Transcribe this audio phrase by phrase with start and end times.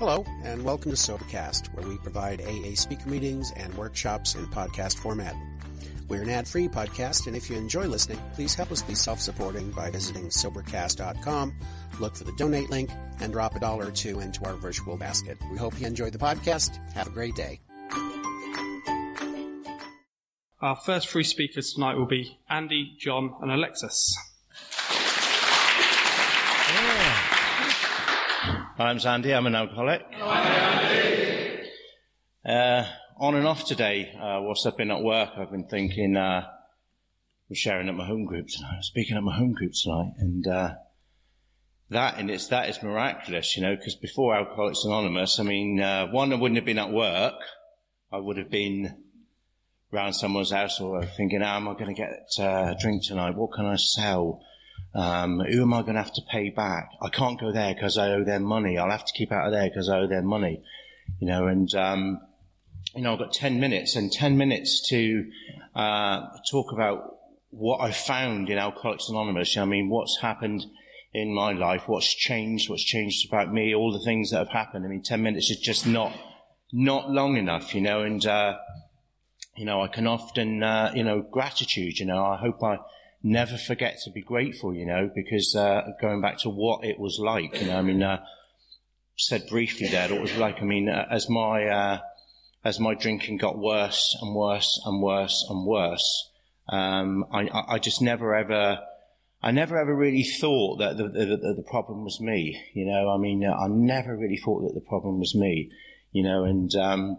[0.00, 4.96] Hello, and welcome to Sobercast, where we provide AA speaker meetings and workshops in podcast
[4.96, 5.36] format.
[6.08, 9.90] We're an ad-free podcast, and if you enjoy listening, please help us be self-supporting by
[9.90, 11.54] visiting Sobercast.com,
[12.00, 12.88] look for the donate link,
[13.20, 15.36] and drop a dollar or two into our virtual basket.
[15.52, 16.78] We hope you enjoy the podcast.
[16.94, 17.60] Have a great day.
[20.62, 24.16] Our first three speakers tonight will be Andy, John, and Alexis.
[28.88, 29.34] Name's Andy.
[29.34, 30.02] I'm an alcoholic.
[32.42, 32.86] Uh,
[33.18, 36.46] on and off today, uh, whilst I've been at work, I've been thinking, uh,
[37.50, 38.76] I'm sharing at my home group tonight.
[38.76, 40.74] I'm speaking at my home group tonight, and uh,
[41.90, 46.06] that and it's that is miraculous, you know, because before Alcoholics Anonymous, I mean, uh,
[46.06, 47.34] one, I wouldn't have been at work.
[48.10, 48.96] I would have been
[49.92, 53.34] around someone's house or thinking, how am I going to get uh, a drink tonight?
[53.36, 54.40] What can I sell?
[54.94, 56.90] Um, who am I going to have to pay back?
[57.00, 58.76] I can't go there because I owe them money.
[58.76, 60.62] I'll have to keep out of there because I owe them money.
[61.20, 62.20] You know, and, um,
[62.94, 65.30] you know, I've got 10 minutes and 10 minutes to,
[65.74, 67.18] uh, talk about
[67.50, 69.56] what I found in Alcoholics Anonymous.
[69.56, 70.66] I mean, what's happened
[71.12, 74.84] in my life, what's changed, what's changed about me, all the things that have happened.
[74.84, 76.12] I mean, 10 minutes is just not,
[76.72, 78.56] not long enough, you know, and, uh,
[79.56, 82.78] you know, I can often, uh, you know, gratitude, you know, I hope I,
[83.22, 87.18] never forget to be grateful, you know, because uh, going back to what it was
[87.18, 88.22] like, you know, I mean, uh,
[89.16, 90.60] said briefly there, what it was like.
[90.60, 91.98] I mean, uh, as my uh,
[92.64, 96.30] as my drinking got worse and worse and worse and worse,
[96.68, 98.80] um, I, I just never ever.
[99.42, 103.08] I never ever really thought that the, the, the, problem was me, you know.
[103.08, 105.70] I mean, I never really thought that the problem was me,
[106.12, 106.44] you know.
[106.44, 107.16] And um,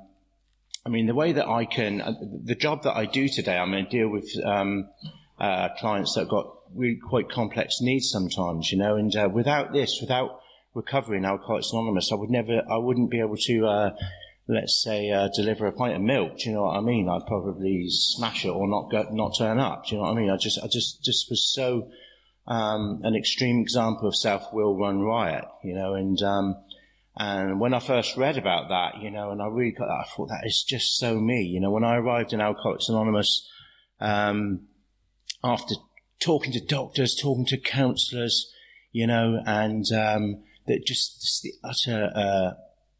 [0.86, 2.14] I mean, the way that I can, uh,
[2.44, 4.88] the job that I do today, I'm going to deal with um,
[5.42, 9.98] uh, clients that got really quite complex needs sometimes, you know, and uh, without this,
[10.00, 10.40] without
[10.76, 13.90] recovery in Alcoholics Anonymous, I would never, I wouldn't be able to, uh,
[14.48, 16.38] let's say, uh, deliver a pint of milk.
[16.38, 17.10] Do you know what I mean?
[17.10, 19.88] I'd probably smash it or not go, not turn up.
[19.88, 20.30] Do you know what I mean?
[20.30, 21.90] I just, I just, just was so
[22.46, 26.56] um, an extreme example of self-will run riot, you know, and um,
[27.18, 30.16] and when I first read about that, you know, and I really got that, I
[30.16, 31.72] thought that is just so me, you know.
[31.72, 33.48] When I arrived in Alcoholics Anonymous.
[34.00, 34.68] Um,
[35.44, 35.76] after
[36.20, 38.52] talking to doctors, talking to counsellors,
[38.92, 42.52] you know, and um, that just, just, the utter, uh,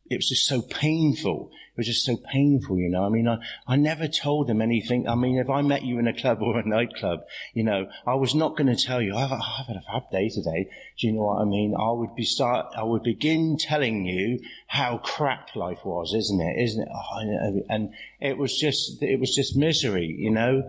[0.10, 1.52] it was just so painful.
[1.74, 3.06] It was just so painful, you know.
[3.06, 5.08] I mean, I, I never told them anything.
[5.08, 7.22] I mean, if I met you in a club or a nightclub,
[7.54, 10.30] you know, I was not going to tell you, I've, I've had a bad day
[10.30, 10.70] today.
[11.00, 11.74] Do you know what I mean?
[11.80, 16.62] I would be start, I would begin telling you how crap life was, isn't it?
[16.62, 16.90] Isn't it?
[16.94, 20.64] Oh, and it was just, it was just misery, you know.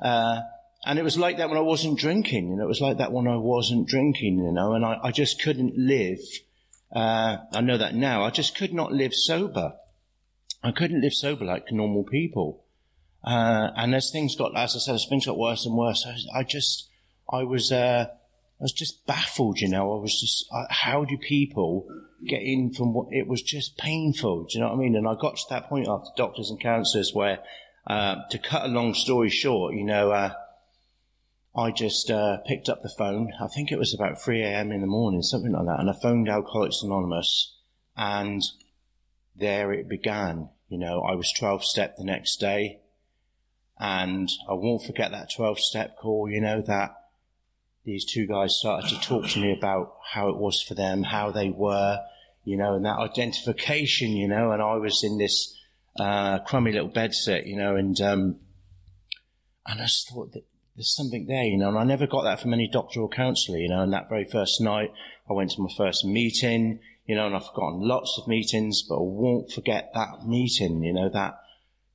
[0.00, 0.40] Uh,
[0.86, 3.26] and it was like that when I wasn't drinking, and it was like that when
[3.26, 6.20] I wasn't drinking, you know, and I, I just couldn't live.
[6.94, 8.24] Uh, I know that now.
[8.24, 9.74] I just could not live sober.
[10.62, 12.64] I couldn't live sober like normal people.
[13.24, 16.40] Uh, and as things got, as I said, as things got worse and worse, I,
[16.40, 16.88] I just,
[17.30, 19.96] I was, uh, I was just baffled, you know.
[19.96, 21.88] I was just, uh, how do people
[22.26, 24.44] get in from what it was just painful?
[24.44, 24.96] Do you know what I mean?
[24.96, 27.40] And I got to that point after doctors and counsellors where,
[27.86, 30.34] uh, to cut a long story short, you know, uh,
[31.56, 33.32] I just uh, picked up the phone.
[33.40, 34.72] I think it was about 3 a.m.
[34.72, 35.78] in the morning, something like that.
[35.78, 37.56] And I phoned Alcoholics Anonymous
[37.96, 38.42] and
[39.36, 40.48] there it began.
[40.68, 42.80] You know, I was 12 step the next day
[43.78, 46.96] and I won't forget that 12 step call, you know, that
[47.84, 51.30] these two guys started to talk to me about how it was for them, how
[51.30, 52.00] they were,
[52.44, 55.56] you know, and that identification, you know, and I was in this,
[56.00, 58.40] uh, crummy little bed set, you know, and, um,
[59.66, 60.44] and I just thought that
[60.76, 63.58] there's something there, you know, and I never got that from any doctor or counsellor,
[63.58, 64.92] you know, and that very first night
[65.28, 68.96] I went to my first meeting, you know, and I've forgotten lots of meetings, but
[68.96, 71.38] I won't forget that meeting, you know, that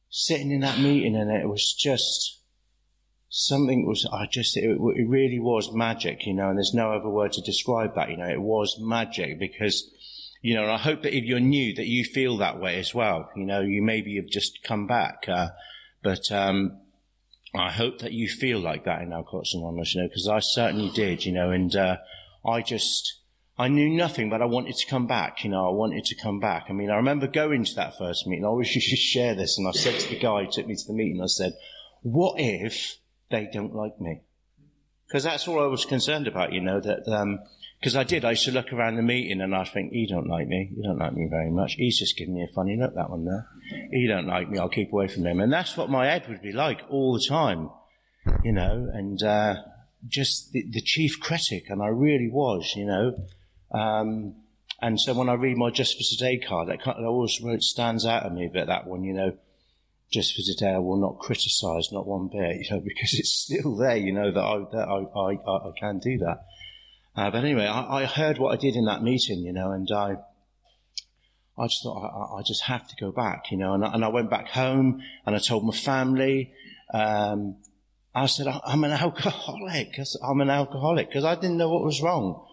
[0.10, 2.40] sitting in that meeting and it was just
[3.28, 7.10] something was, I just, it, it really was magic, you know, and there's no other
[7.10, 9.90] word to describe that, you know, it was magic because,
[10.42, 12.96] you know, and I hope that if you're new that you feel that way as
[12.96, 15.50] well, you know, you maybe have just come back, uh,
[16.02, 16.80] but, um,
[17.54, 20.90] I hope that you feel like that in Alcoholics Anonymous, you know, because I certainly
[20.90, 21.98] did, you know, and uh,
[22.46, 23.22] I just,
[23.58, 26.40] I knew nothing, but I wanted to come back, you know, I wanted to come
[26.40, 26.68] back.
[26.70, 29.58] I mean, I remember going to that first meeting, I wish you should share this,
[29.58, 31.54] and I said to the guy who took me to the meeting, I said,
[32.02, 32.98] what if
[33.32, 34.22] they don't like me?
[35.08, 37.40] Because that's all I was concerned about, you know, that, um,
[37.80, 38.26] because I did.
[38.26, 40.72] I used to look around the meeting and I think, he don't like me.
[40.76, 41.76] He don't like me very much.
[41.76, 43.48] He's just giving me a funny look, that one there.
[43.92, 44.60] He don't like me.
[44.60, 45.40] I'll keep away from him.
[45.40, 47.70] And that's what my head would be like all the time,
[48.44, 49.56] you know, and, uh,
[50.08, 51.66] just the, the chief critic.
[51.70, 53.16] And I really was, you know.
[53.72, 54.36] Um,
[54.82, 58.06] And so when I read my Just for Today card, that, kind of, always stands
[58.06, 59.38] out at me a bit, that one, you know,
[60.12, 63.76] just for today, I will not criticise, not one bit, you know, because it's still
[63.76, 66.46] there, you know, that I, that I, I, I can do that.
[67.16, 69.90] Uh, but anyway, I, I, heard what I did in that meeting, you know, and
[69.92, 70.18] I,
[71.58, 74.06] I just thought I, I just have to go back, you know, and I, and
[74.06, 76.54] I went back home and I told my family,
[76.94, 77.58] um,
[78.14, 80.00] I said, I'm an alcoholic.
[80.24, 82.46] I'm an alcoholic because I didn't know what was wrong.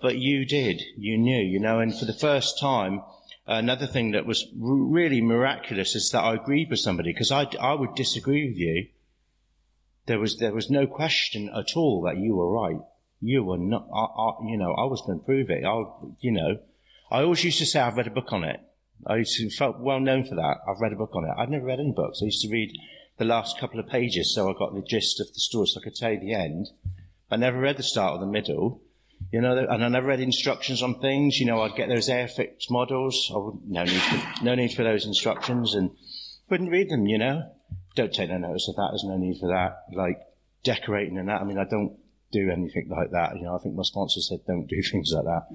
[0.00, 0.82] but you did.
[0.96, 3.02] You knew, you know, and for the first time,
[3.46, 7.74] another thing that was really miraculous is that I agreed with somebody because I, I
[7.74, 8.88] would disagree with you.
[10.06, 12.80] There was, there was no question at all that you were right.
[13.20, 15.64] You were not, I, I, you know, I was going to prove it.
[15.64, 15.84] I,
[16.20, 16.58] you know,
[17.10, 18.60] I always used to say I've read a book on it.
[19.06, 20.58] I used to felt well known for that.
[20.68, 21.34] I've read a book on it.
[21.36, 22.20] I'd never read any books.
[22.22, 22.76] I used to read
[23.18, 25.84] the last couple of pages so I got the gist of the story so I
[25.84, 26.68] could tell you the end.
[27.30, 28.82] I never read the start or the middle.
[29.32, 31.40] You know, and I never read instructions on things.
[31.40, 33.30] You know, I'd get those Airfix models.
[33.34, 35.90] I would no need for, no need for those instructions, and
[36.50, 37.06] wouldn't read them.
[37.06, 37.50] You know,
[37.94, 38.88] don't take no notice of that.
[38.90, 39.84] There's no need for that.
[39.92, 40.20] Like
[40.62, 41.40] decorating and that.
[41.40, 41.98] I mean, I don't
[42.36, 43.36] do anything like that.
[43.36, 45.46] You know, I think my sponsor said don't do things like that.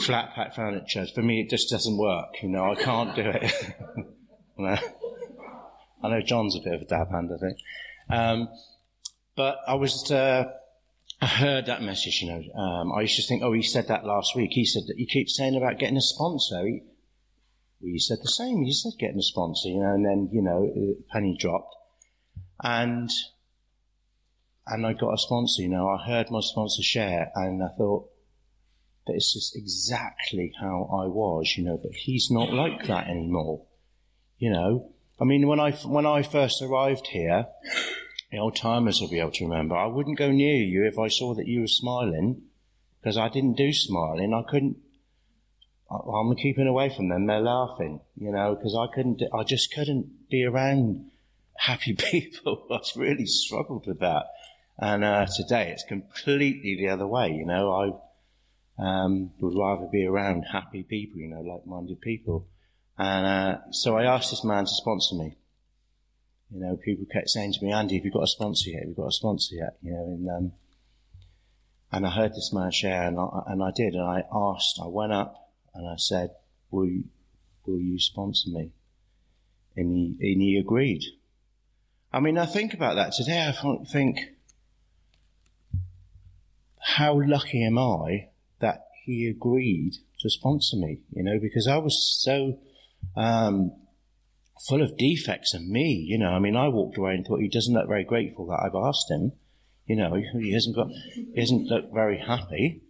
[0.04, 2.42] Flat pack furniture for me, it just doesn't work.
[2.42, 3.52] You know, I can't do it.
[6.02, 7.58] I know John's a bit of a dab hand, I think.
[8.10, 8.48] Um,
[9.36, 10.10] but I was.
[10.10, 10.50] Uh,
[11.20, 12.42] I heard that message, you know.
[12.60, 14.50] Um, I used to think, oh, he said that last week.
[14.52, 16.66] He said that he keeps saying about getting a sponsor.
[16.66, 16.82] He,
[17.80, 18.62] well, you said the same.
[18.62, 20.70] He said getting a sponsor, you know, and then, you know,
[21.10, 21.74] penny dropped.
[22.62, 23.10] And,
[24.66, 25.88] and I got a sponsor, you know.
[25.88, 28.10] I heard my sponsor share and I thought,
[29.06, 33.66] this is exactly how I was, you know, but he's not like that anymore.
[34.38, 37.46] You know, I mean, when I, when I first arrived here,
[38.30, 39.76] the old timers will be able to remember.
[39.76, 42.42] I wouldn't go near you if I saw that you were smiling,
[43.00, 44.32] because I didn't do smiling.
[44.34, 44.78] I couldn't.
[45.90, 47.26] I'm keeping away from them.
[47.26, 49.22] They're laughing, you know, because I couldn't.
[49.32, 51.10] I just couldn't be around
[51.58, 52.66] happy people.
[52.70, 54.26] I really struggled with that.
[54.78, 57.30] And uh, today it's completely the other way.
[57.30, 57.72] You know,
[58.78, 62.46] I um, would rather be around happy people, you know, like-minded people.
[62.98, 65.36] And uh, so I asked this man to sponsor me.
[66.50, 68.80] You know, people kept saying to me, Andy, have you got a sponsor yet?
[68.80, 69.76] Have you got a sponsor yet?
[69.82, 70.52] You know, and, um,
[71.90, 73.94] and I heard this man share and I, and I did.
[73.94, 76.30] And I asked, I went up and I said,
[76.70, 77.04] will you,
[77.66, 78.72] will you sponsor me?
[79.76, 81.04] And he, and he agreed.
[82.12, 83.48] I mean, I think about that today.
[83.48, 84.20] I think,
[86.84, 88.28] how lucky am I
[88.60, 92.58] that he agreed to sponsor me, you know, because I was so,
[93.16, 93.72] um,
[94.68, 96.30] full of defects and me, you know.
[96.30, 99.10] I mean, I walked away and thought he doesn't look very grateful that I've asked
[99.10, 99.32] him.
[99.86, 102.82] You know, he hasn't got, he hasn't looked very happy,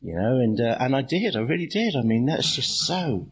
[0.00, 1.96] you know, and, uh, and I did, I really did.
[1.96, 3.28] I mean, that's just so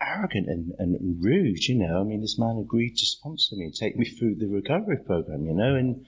[0.00, 2.00] arrogant and, and rude, you know.
[2.00, 5.46] I mean, this man agreed to sponsor me, and take me through the recovery program,
[5.46, 6.04] you know, and,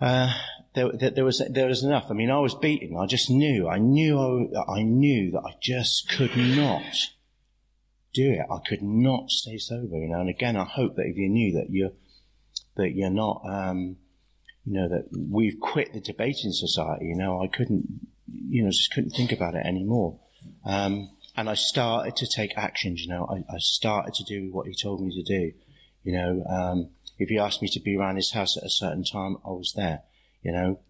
[0.00, 0.32] uh,
[0.74, 2.06] there, there, there, was there was enough.
[2.10, 2.96] I mean, I was beaten.
[2.96, 3.68] I just knew.
[3.68, 4.18] I knew.
[4.18, 6.82] I, I knew that I just could not
[8.12, 8.46] do it.
[8.50, 10.20] I could not stay sober, you know.
[10.20, 11.92] And again, I hope that if you knew that you're
[12.76, 13.96] that you're not, um,
[14.64, 17.06] you know, that we've quit the debating society.
[17.06, 17.86] You know, I couldn't,
[18.26, 20.18] you know, just couldn't think about it anymore.
[20.64, 23.02] Um, and I started to take actions.
[23.02, 25.52] You know, I, I, started to do what he told me to do.
[26.04, 29.04] You know, um, if he asked me to be around his house at a certain
[29.04, 30.02] time, I was there.
[30.42, 30.80] You know,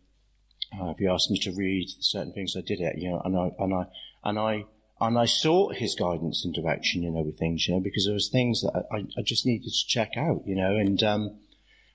[0.78, 2.98] uh, if he asked me to read certain things, I did it.
[2.98, 3.86] You know, and I and I
[4.24, 4.64] and I
[5.00, 8.14] and I sought his guidance and direction, you know, with things, you know, because there
[8.14, 11.38] was things that I, I just needed to check out, you know, and um,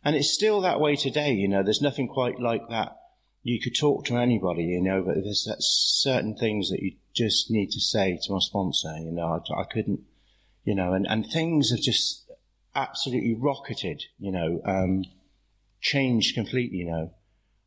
[0.03, 1.63] and it's still that way today, you know.
[1.63, 2.97] There's nothing quite like that.
[3.43, 7.71] You could talk to anybody, you know, but there's certain things that you just need
[7.71, 9.43] to say to my sponsor, you know.
[9.49, 9.99] I, I couldn't,
[10.63, 12.22] you know, and and things have just
[12.75, 15.03] absolutely rocketed, you know, um,
[15.81, 17.13] changed completely, you know.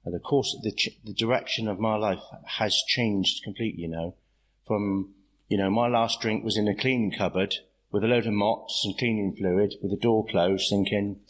[0.05, 0.73] The course, the,
[1.05, 4.15] the direction of my life has changed completely, you know,
[4.65, 5.15] from
[5.49, 7.55] you know, my last drink was in a cleaning cupboard
[7.93, 11.21] with a load of mops and cleaning fluid with the door closed thinking,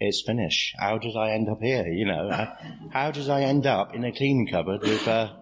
[0.00, 0.74] it's finished.
[0.78, 1.86] How did I end up here?
[1.86, 2.48] You know,
[2.92, 5.36] how did I end up in a cleaning cupboard with a,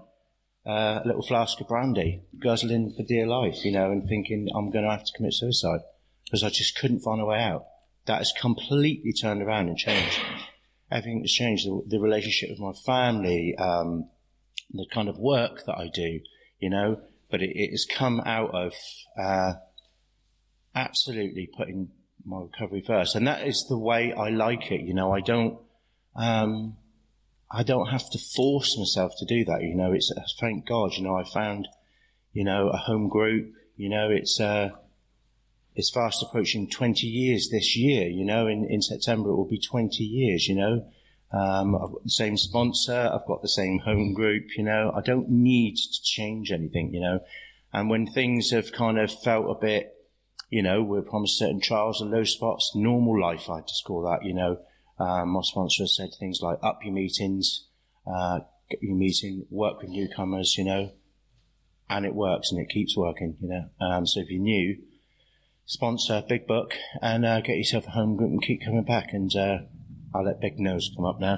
[0.66, 4.84] a little flask of brandy, guzzling for dear life, you know, and thinking I'm going
[4.84, 5.80] to have to commit suicide
[6.26, 7.66] because I just couldn't find a way out.
[8.06, 10.20] That has completely turned around and changed.
[10.90, 11.66] Everything has changed.
[11.66, 14.08] The, the relationship with my family, um,
[14.70, 16.20] the kind of work that I do,
[16.60, 18.72] you know, but it, it has come out of
[19.18, 19.54] uh,
[20.74, 21.90] absolutely putting
[22.24, 24.82] my recovery first, and that is the way I like it.
[24.82, 25.58] You know, I don't.
[26.14, 26.76] Um,
[27.50, 29.62] I don't have to force myself to do that.
[29.62, 30.92] You know, it's thank God.
[30.94, 31.68] You know, I found,
[32.32, 33.52] you know, a home group.
[33.76, 34.70] You know, it's uh,
[35.76, 38.08] it's fast approaching 20 years this year.
[38.08, 40.48] You know, in in September it will be 20 years.
[40.48, 40.86] You know,
[41.32, 43.10] um, I've got the same sponsor.
[43.12, 44.56] I've got the same home group.
[44.56, 46.92] You know, I don't need to change anything.
[46.92, 47.20] You know,
[47.72, 49.92] and when things have kind of felt a bit,
[50.50, 54.24] you know, we're promised certain trials and low spots, normal life, I'd just call that.
[54.24, 54.58] You know
[54.98, 57.66] um, my sponsor has said things like up your meetings,
[58.06, 58.40] uh,
[58.70, 60.92] get your meeting, work with newcomers, you know,
[61.88, 63.86] and it works and it keeps working, you know.
[63.86, 64.78] Um, so if you're new,
[65.66, 69.12] sponsor Big Book and uh, get yourself a home group and keep coming back.
[69.12, 69.58] And uh,
[70.14, 71.36] I'll let Big Nose come up now.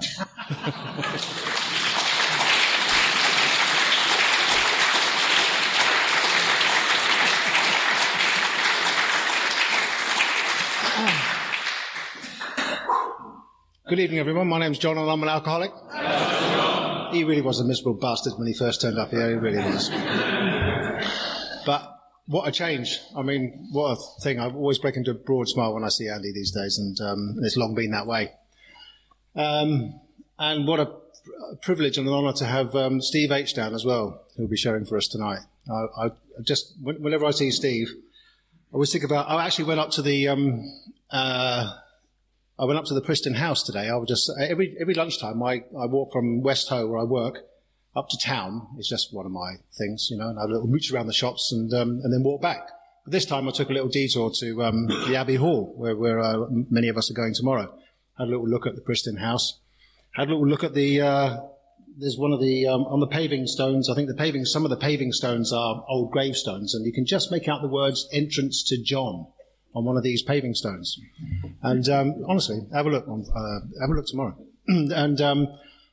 [13.88, 14.48] Good evening, everyone.
[14.48, 15.72] My name's John, and I'm an alcoholic.
[17.10, 19.30] He really was a miserable bastard when he first turned up here.
[19.30, 19.88] He really was.
[22.28, 23.00] What a change!
[23.16, 24.38] I mean, what a thing!
[24.38, 27.36] I always break into a broad smile when I see Andy these days, and, um,
[27.42, 28.32] it's long been that way.
[29.34, 29.98] Um,
[30.38, 30.92] and what a
[31.62, 34.84] privilege and an honour to have um, Steve H down as well, who'll be sharing
[34.84, 35.40] for us tonight.
[35.70, 36.10] I, I
[36.42, 37.88] just whenever I see Steve,
[38.70, 39.30] I always think about.
[39.30, 40.28] I actually went up to the.
[40.28, 40.70] Um,
[41.10, 41.72] uh,
[42.58, 43.88] I went up to the Preston House today.
[43.88, 47.47] I would just every every lunchtime I, I walk from West Hoe, where I work
[47.98, 48.68] up to town.
[48.78, 50.28] It's just one of my things, you know.
[50.28, 52.68] And I have a little mooch around the shops and um, and then walk back.
[53.04, 56.20] But this time I took a little detour to um, the Abbey Hall where where
[56.20, 57.74] uh, many of us are going tomorrow.
[58.16, 59.60] Had a little look at the Preston House.
[60.14, 61.00] Had a little look at the.
[61.00, 61.36] Uh,
[61.98, 63.90] there's one of the um, on the paving stones.
[63.90, 67.04] I think the paving some of the paving stones are old gravestones, and you can
[67.04, 69.26] just make out the words "entrance to John."
[69.74, 70.98] on one of these paving stones.
[71.62, 73.06] And um, honestly, have a look.
[73.06, 74.34] On, uh, have a look tomorrow.
[74.66, 75.46] and um,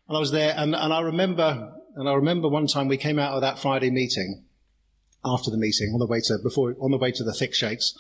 [0.07, 3.19] and I was there, and, and I remember, and I remember one time we came
[3.19, 4.43] out of that Friday meeting,
[5.23, 7.97] after the meeting, on the way to before on the way to the thick shakes,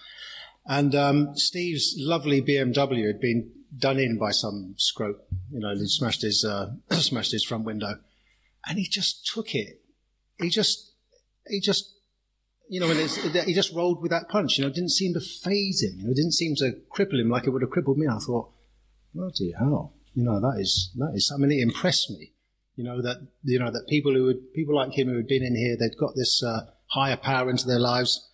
[0.65, 5.87] and um, Steve's lovely BMW had been done in by some scrope, you know, he
[5.87, 7.99] smashed his uh, smashed his front window,
[8.65, 9.81] and he just took it.
[10.39, 10.91] He just
[11.47, 11.91] he just
[12.67, 14.57] you know, he just rolled with that punch.
[14.57, 15.99] You know, it didn't seem to phase him.
[15.99, 18.07] You know, it didn't seem to cripple him like it would have crippled me.
[18.07, 18.49] I thought,
[19.13, 21.31] bloody hell, you know, that is that is.
[21.33, 22.31] I mean, it impressed me.
[22.75, 25.55] You know that you know that people who people like him who had been in
[25.55, 28.29] here, they'd got this uh, higher power into their lives.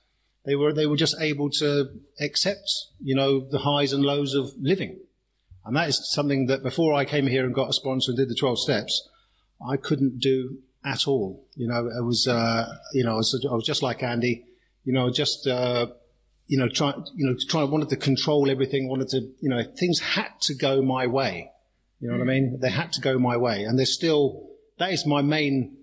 [0.46, 2.70] They were they were just able to accept,
[3.00, 5.00] you know, the highs and lows of living,
[5.64, 8.30] and that is something that before I came here and got a sponsor and did
[8.30, 9.08] the twelve steps,
[9.66, 11.46] I couldn't do at all.
[11.56, 14.46] You know, it was, uh, you know, I was, I was, just like Andy,
[14.84, 15.88] you know, just, uh,
[16.48, 20.00] you know, try, you know, try, wanted to control everything, wanted to, you know, things
[20.00, 21.51] had to go my way.
[22.02, 22.30] You know what I hmm.
[22.30, 22.60] mean?
[22.60, 23.64] They had to go my way.
[23.64, 25.78] And there's still, that is my main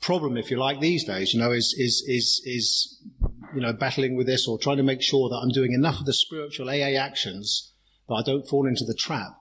[0.00, 3.02] problem, if you like, these days, you know, is, is, is, is,
[3.54, 6.06] you know, battling with this or trying to make sure that I'm doing enough of
[6.06, 7.72] the spiritual AA actions
[8.08, 9.32] that I don't fall into the trap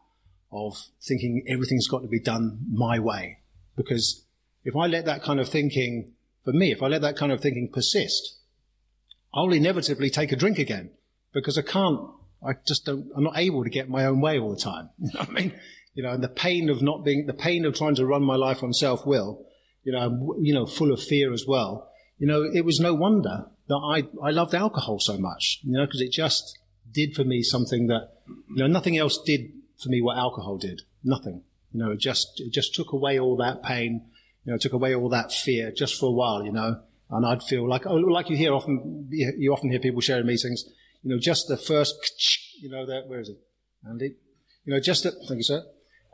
[0.52, 3.40] of thinking everything's got to be done my way.
[3.76, 4.26] Because
[4.64, 7.42] if I let that kind of thinking, for me, if I let that kind of
[7.42, 8.38] thinking persist,
[9.34, 10.92] I'll inevitably take a drink again
[11.32, 12.00] because I can't,
[12.46, 14.90] I just don't, I'm not able to get my own way all the time.
[15.00, 15.54] You know what I mean?
[15.98, 18.36] You know, and the pain of not being, the pain of trying to run my
[18.36, 19.46] life on self-will,
[19.84, 21.90] you know, you know, full of fear as well.
[22.20, 25.86] You know, it was no wonder that I, I loved alcohol so much, you know,
[25.86, 26.60] because it just
[26.92, 29.52] did for me something that, you know, nothing else did
[29.82, 30.84] for me what alcohol did.
[31.04, 31.42] Nothing.
[31.74, 34.06] You know, it just, it just took away all that pain
[34.48, 36.80] you know, took away all that fear just for a while, you know.
[37.10, 40.64] And I'd feel like, oh, like you hear often, you often hear people sharing meetings,
[41.04, 41.96] you know, just the first,
[42.62, 43.38] you know, that, where is it?
[43.88, 44.16] Andy?
[44.64, 45.64] You know, just the, thank you, sir.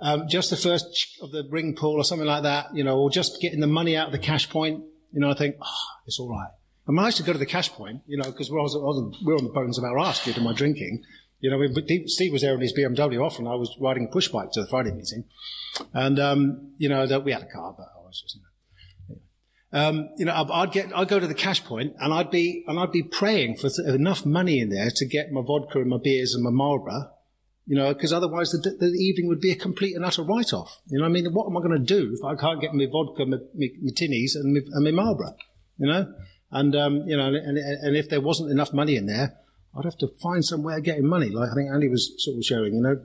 [0.03, 3.09] Um, just the first of the ring pull or something like that, you know, or
[3.09, 4.83] just getting the money out of the cash point,
[5.13, 6.51] you know, I think, oh, it's all right.
[6.89, 9.51] I managed to go to the cash point, you know, because we're, we're on the
[9.53, 11.03] bones of our ass due to my drinking.
[11.39, 14.27] You know, Steve was there in his BMW off, and I was riding a push
[14.27, 15.23] bike to the Friday meeting.
[15.93, 18.49] And, um, you know, that we had a car, but I was just, you know,
[19.73, 22.77] um, you know, I'd get, I'd go to the cash point and I'd be, and
[22.77, 26.35] I'd be praying for enough money in there to get my vodka and my beers
[26.35, 27.09] and my Marlboro,
[27.65, 30.81] you know, because otherwise the, the, evening would be a complete and utter write-off.
[30.87, 32.87] You know, I mean, what am I going to do if I can't get my
[32.91, 35.35] vodka, my, my, my tinnies and my, and my Marlboro,
[35.77, 36.13] you know?
[36.51, 39.37] And, um, you know, and, and if there wasn't enough money in there,
[39.75, 41.29] I'd have to find some way of getting money.
[41.29, 43.01] Like I think Andy was sort of showing, you know,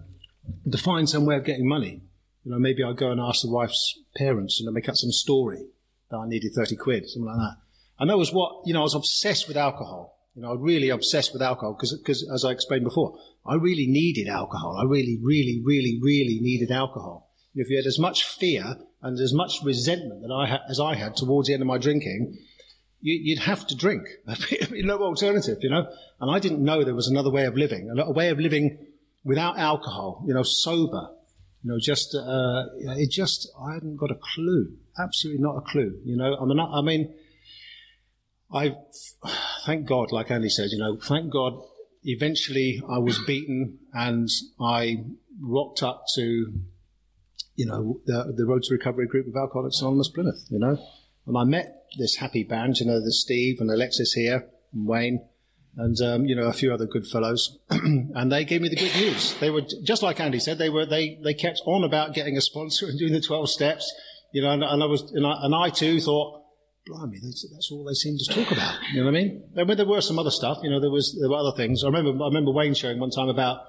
[0.70, 2.02] to find some way of getting money.
[2.44, 5.12] You know, maybe I'd go and ask the wife's parents, you know, make up some
[5.12, 5.68] story
[6.10, 7.56] that I needed 30 quid, something like that.
[7.98, 10.17] And that was what, you know, I was obsessed with alcohol.
[10.38, 13.88] You know, I was really obsessed with alcohol because, as I explained before, I really
[13.88, 14.76] needed alcohol.
[14.78, 17.28] I really, really, really, really needed alcohol.
[17.56, 20.94] If you had as much fear and as much resentment that I ha- as I
[20.94, 22.38] had towards the end of my drinking,
[23.00, 24.04] you, would have to drink.
[24.70, 25.90] no alternative, you know.
[26.20, 28.78] And I didn't know there was another way of living, a way of living
[29.24, 31.08] without alcohol, you know, sober.
[31.64, 35.98] You know, just uh, it just I hadn't got a clue, absolutely not a clue.
[36.04, 37.14] You know, I mean, I, I mean,
[38.52, 38.76] I
[39.64, 41.60] thank God, like Andy said, you know, thank God.
[42.04, 44.28] Eventually, I was beaten, and
[44.60, 45.04] I
[45.40, 46.52] rocked up to,
[47.54, 50.46] you know, the, the Road to Recovery group of Alcoholics Anonymous Plymouth.
[50.48, 50.78] You know,
[51.26, 52.78] and I met this happy band.
[52.78, 55.26] You know, there's Steve and Alexis here, and Wayne,
[55.76, 58.94] and um, you know a few other good fellows, and they gave me the good
[58.94, 59.34] news.
[59.40, 60.58] They were just like Andy said.
[60.58, 63.92] They were they they kept on about getting a sponsor and doing the twelve steps.
[64.32, 66.37] You know, and, and I was and I, and I too thought
[66.88, 68.74] blimey, that's, that's, all they seem to talk about.
[68.92, 69.42] You know what I mean?
[69.54, 70.58] And there were some other stuff.
[70.62, 71.84] You know, there was there were other things.
[71.84, 73.60] I remember I remember Wayne showing one time about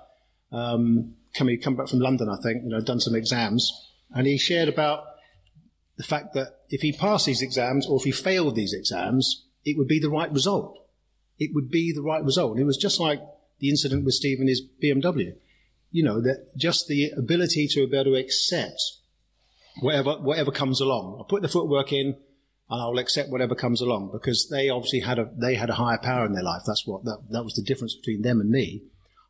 [0.52, 2.30] um, coming come back from London.
[2.30, 3.72] I think you know done some exams,
[4.12, 5.04] and he shared about
[5.98, 9.78] the fact that if he passed these exams or if he failed these exams, it
[9.78, 10.78] would be the right result.
[11.38, 12.54] It would be the right result.
[12.54, 13.22] And it was just like
[13.60, 15.34] the incident with Steve and his BMW.
[15.92, 18.80] You know, that just the ability to be able to accept
[19.82, 21.16] whatever, whatever comes along.
[21.18, 22.16] I'll put the footwork in
[22.70, 25.98] and I'll accept whatever comes along because they obviously had a, they had a higher
[25.98, 26.62] power in their life.
[26.68, 28.84] That's what, that, that was the difference between them and me.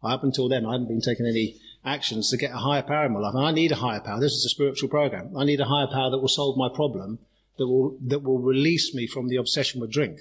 [0.04, 1.56] Up until then, I hadn't been taking any
[1.86, 3.34] actions to get a higher power in my life.
[3.34, 4.20] And I need a higher power.
[4.20, 5.36] This is a spiritual program.
[5.38, 7.20] I need a higher power that will solve my problem,
[7.58, 10.20] that will, that will release me from the obsession with drink,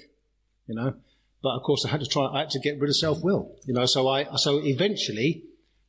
[0.67, 0.95] you know.
[1.41, 3.55] But of course, I had to try, I had to get rid of self will,
[3.65, 3.85] you know.
[3.85, 5.43] So I, so eventually,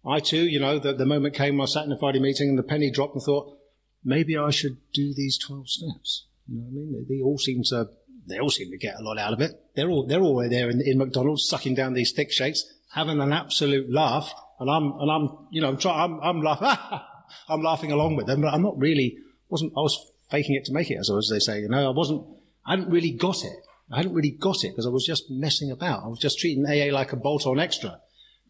[0.04, 2.58] I too, you know, the, the moment came, I sat in a Friday meeting and
[2.58, 3.56] the penny dropped and thought,
[4.04, 6.26] maybe I should do these 12 steps.
[6.50, 7.06] You know what I mean?
[7.08, 7.86] They, they all seem to,
[8.26, 9.52] they all seem to get a lot out of it.
[9.76, 13.32] They're all, they're all there in, in McDonald's sucking down these thick shakes, having an
[13.32, 16.68] absolute laugh and I'm and I'm you know try, I'm I'm laughing
[17.48, 19.16] I'm laughing along with them, but I'm not really
[19.48, 19.98] wasn't I was
[20.30, 21.60] faking it to make it as as they say.
[21.60, 22.24] You know, I wasn't
[22.64, 23.56] I hadn't really got it.
[23.90, 26.04] I hadn't really got it because I was just messing about.
[26.04, 28.00] I was just treating AA like a bolt-on extra,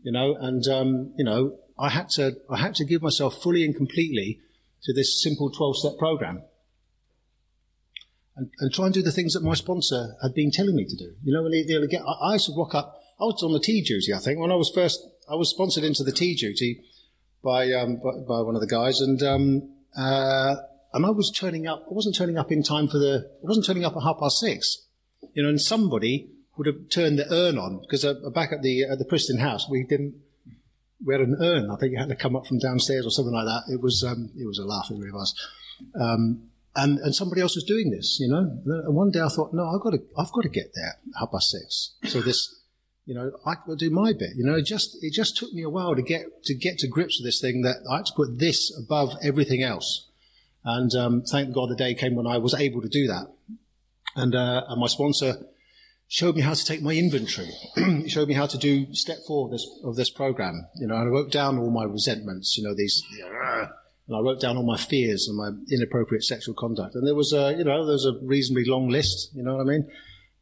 [0.03, 0.37] you know.
[0.38, 4.40] And um, you know, I had to I had to give myself fully and completely
[4.83, 6.42] to this simple 12-step program.
[8.40, 10.96] And, and, try and do the things that my sponsor had been telling me to
[10.96, 11.12] do.
[11.22, 12.96] You know, when they, they get, I, I used to rock up.
[13.20, 15.85] I was on the tea duty, I think, when I was first I was sponsored
[15.85, 16.83] into the tea duty
[17.42, 20.57] by um, by, by, one of the guys, and um, uh,
[20.92, 21.85] and I was turning up.
[21.88, 23.31] I wasn't turning up in time for the.
[23.42, 24.87] I wasn't turning up at half past six.
[25.35, 28.83] You know, and somebody would have turned the urn on because uh, back at the
[28.83, 30.16] at the Preston house we didn't.
[31.07, 31.70] We had an urn.
[31.70, 33.72] I think it had to come up from downstairs or something like that.
[33.72, 34.88] It was um, it was a laugh.
[34.90, 35.35] Really was.
[35.98, 38.61] Um, and and somebody else was doing this, you know.
[38.64, 41.33] And one day I thought, no, I've got to I've got to get there half
[41.33, 41.94] past six.
[42.04, 42.56] So this
[43.06, 44.37] you know, I will do my bit.
[44.37, 46.88] You know, it just it just took me a while to get to get to
[46.88, 50.06] grips with this thing that I had to put this above everything else.
[50.64, 53.26] And um, thank God the day came when I was able to do that.
[54.14, 55.37] And, uh, and my sponsor
[56.09, 57.50] showed me how to take my inventory.
[57.76, 60.66] he showed me how to do step four of this of this program.
[60.76, 62.56] You know, and I wrote down all my resentments.
[62.59, 63.02] You know, these.
[64.11, 66.96] And I wrote down all my fears and my inappropriate sexual conduct.
[66.96, 69.31] And there was a, you know, there was a reasonably long list.
[69.35, 69.88] You know what I mean?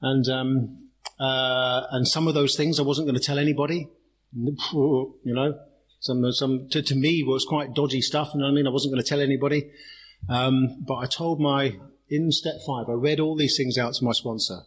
[0.01, 0.89] And um,
[1.21, 3.89] uh, and some of those things I wasn't going to tell anybody.
[4.73, 5.59] You know,
[6.01, 8.31] some some to, to me was quite dodgy stuff.
[8.33, 8.67] You know what I mean?
[8.67, 9.71] I wasn't going to tell anybody.
[10.31, 11.77] Um, but I told my
[12.09, 12.89] in step five.
[12.89, 14.61] I read all these things out to my sponsor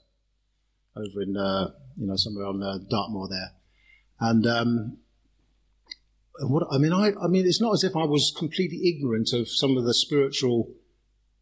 [0.95, 3.51] over in uh, you know somewhere on uh, Dartmoor there,
[4.19, 4.97] and um,
[6.39, 9.49] what I mean, I I mean, it's not as if I was completely ignorant of
[9.49, 10.71] some of the spiritual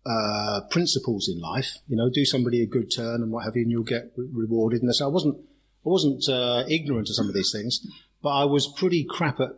[0.06, 1.78] uh, principles in life.
[1.88, 4.28] You know, do somebody a good turn and what have you, and you'll get re-
[4.32, 4.82] rewarded.
[4.82, 5.38] And so I wasn't,
[5.86, 7.86] I wasn't uh, ignorant of some of these things,
[8.22, 9.50] but I was pretty crap at,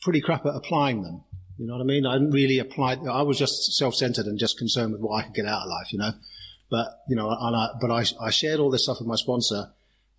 [0.00, 1.24] pretty crap at applying them.
[1.58, 2.06] You know what I mean?
[2.06, 2.94] I didn't really apply.
[2.94, 5.92] I was just self-centered and just concerned with what I could get out of life.
[5.92, 6.12] You know,
[6.70, 9.70] but you know, I, but I, I shared all this stuff with my sponsor,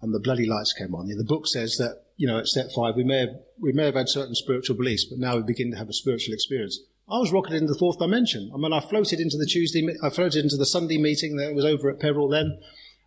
[0.03, 1.07] and the bloody lights came on.
[1.07, 3.95] The book says that you know at step five we may have we may have
[3.95, 6.79] had certain spiritual beliefs, but now we begin to have a spiritual experience.
[7.09, 8.51] I was rocketed into the fourth dimension.
[8.53, 11.65] I mean, I floated into the Tuesday, I floated into the Sunday meeting that was
[11.65, 12.59] over at Peverell then,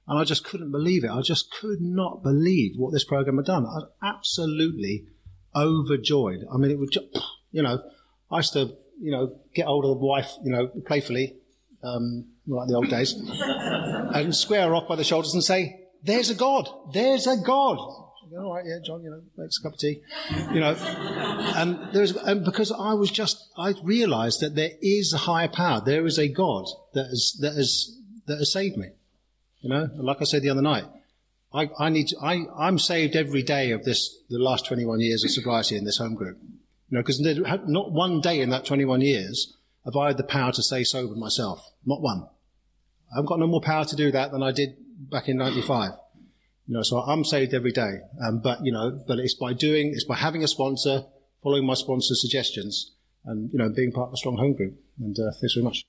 [0.09, 1.11] and I just couldn't believe it.
[1.11, 3.65] I just could not believe what this program had done.
[3.65, 5.07] I was absolutely
[5.55, 6.45] overjoyed.
[6.53, 7.07] I mean, it would just,
[7.53, 7.83] you know,
[8.31, 11.37] I used to, you know, get hold of the wife, you know, playfully,
[11.83, 16.31] um, like the old days, and square her off by the shoulders and say, "There's
[16.31, 16.69] a God.
[16.93, 17.79] There's a God."
[18.35, 20.01] all right, yeah, John, you know, makes a cup of tea,
[20.53, 20.75] you know.
[20.75, 25.81] And there's, and because I was just, I realised that there is a higher power.
[25.81, 28.89] There is a God that has, that has, that has saved me.
[29.61, 30.85] You know, like I said the other night,
[31.53, 35.25] I, I need to, I, I'm saved every day of this, the last 21 years
[35.25, 36.39] of sobriety in this home group.
[36.91, 40.53] You know, because not one day in that 21 years have I had the power
[40.53, 41.71] to stay sober myself?
[41.85, 42.29] Not one.
[43.13, 45.93] I haven't got no more power to do that than I did back in 95.
[46.67, 48.01] You know, so I'm saved every day.
[48.27, 51.05] Um, but, you know, but it's by doing, it's by having a sponsor,
[51.43, 52.93] following my sponsor's suggestions,
[53.25, 54.75] and, you know, being part of a strong home group.
[54.99, 55.85] And uh, thanks very much.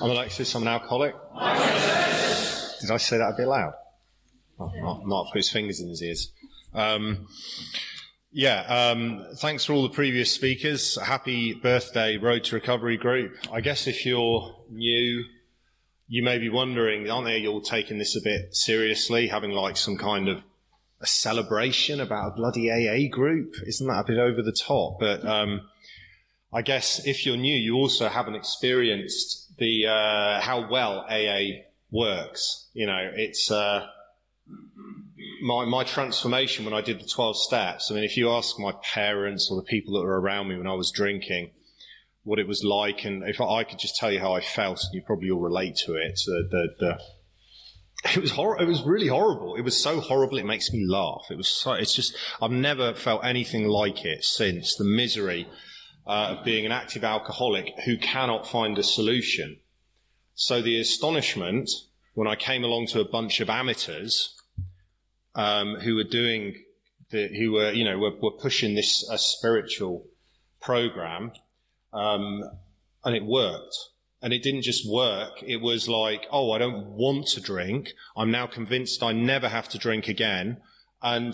[0.00, 1.12] I'm Alexis, I'm an alcoholic.
[2.80, 3.72] Did I say that a bit loud?
[4.60, 6.32] Oh, not, not put his fingers in his ears.
[6.74, 7.26] Um,
[8.30, 10.98] yeah, um, thanks for all the previous speakers.
[11.00, 13.36] Happy birthday, Road to Recovery group.
[13.50, 15.24] I guess if you're new,
[16.08, 19.96] you may be wondering, aren't they all taking this a bit seriously, having like some
[19.96, 20.42] kind of
[21.00, 23.54] a celebration about a bloody AA group?
[23.66, 25.00] Isn't that a bit over the top?
[25.00, 25.62] But um,
[26.52, 32.68] I guess if you're new, you also haven't experienced the uh, how well AA works.
[32.74, 33.86] You know, it's uh,
[35.42, 37.90] my my transformation when I did the twelve steps.
[37.90, 40.66] I mean, if you ask my parents or the people that were around me when
[40.66, 41.50] I was drinking,
[42.22, 44.94] what it was like, and if I, could just tell you how I felt, and
[44.94, 46.20] you probably all relate to it.
[46.26, 46.98] The, the
[48.04, 49.56] it was hor- It was really horrible.
[49.56, 50.38] It was so horrible.
[50.38, 51.26] It makes me laugh.
[51.30, 51.72] It was so.
[51.72, 55.48] It's just I've never felt anything like it since the misery
[56.06, 59.58] uh, of being an active alcoholic who cannot find a solution.
[60.34, 61.68] So the astonishment
[62.14, 64.34] when I came along to a bunch of amateurs
[65.38, 66.56] um, who were doing
[67.10, 70.04] the, who were you know were, were pushing this uh, spiritual
[70.60, 71.32] program,
[71.94, 72.42] um,
[73.04, 73.76] and it worked.
[74.20, 75.44] And it didn't just work.
[75.46, 77.92] It was like, oh, I don't want to drink.
[78.16, 80.56] I'm now convinced I never have to drink again.
[81.00, 81.32] And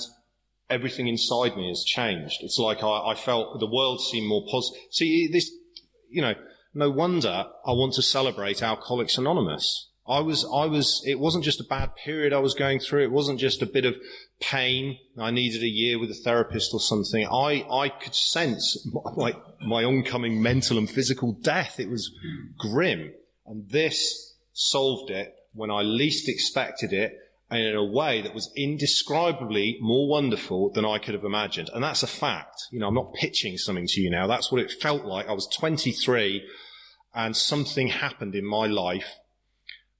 [0.68, 2.42] everything inside me has changed.
[2.42, 4.82] It's like I, I felt the world seemed more positive.
[4.90, 5.50] See, this,
[6.10, 6.34] you know,
[6.74, 9.88] no wonder I want to celebrate Alcoholics Anonymous.
[10.06, 13.04] I was, I was, it wasn't just a bad period I was going through.
[13.04, 13.96] It wasn't just a bit of
[14.38, 14.98] pain.
[15.18, 17.26] I needed a year with a therapist or something.
[17.26, 18.86] I, I could sense
[19.16, 19.34] my,
[19.66, 21.80] my oncoming mental and physical death.
[21.80, 22.10] It was
[22.58, 23.12] grim.
[23.46, 27.18] And this solved it when I least expected it
[27.50, 31.70] and in a way that was indescribably more wonderful than I could have imagined.
[31.72, 32.64] And that's a fact.
[32.70, 34.26] You know, I'm not pitching something to you now.
[34.26, 35.28] That's what it felt like.
[35.28, 36.42] I was 23
[37.14, 39.14] and something happened in my life.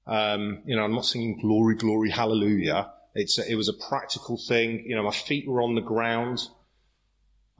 [0.07, 2.91] Um, you know, I'm not singing glory, glory, hallelujah.
[3.15, 4.83] It's a, it was a practical thing.
[4.85, 6.47] You know, my feet were on the ground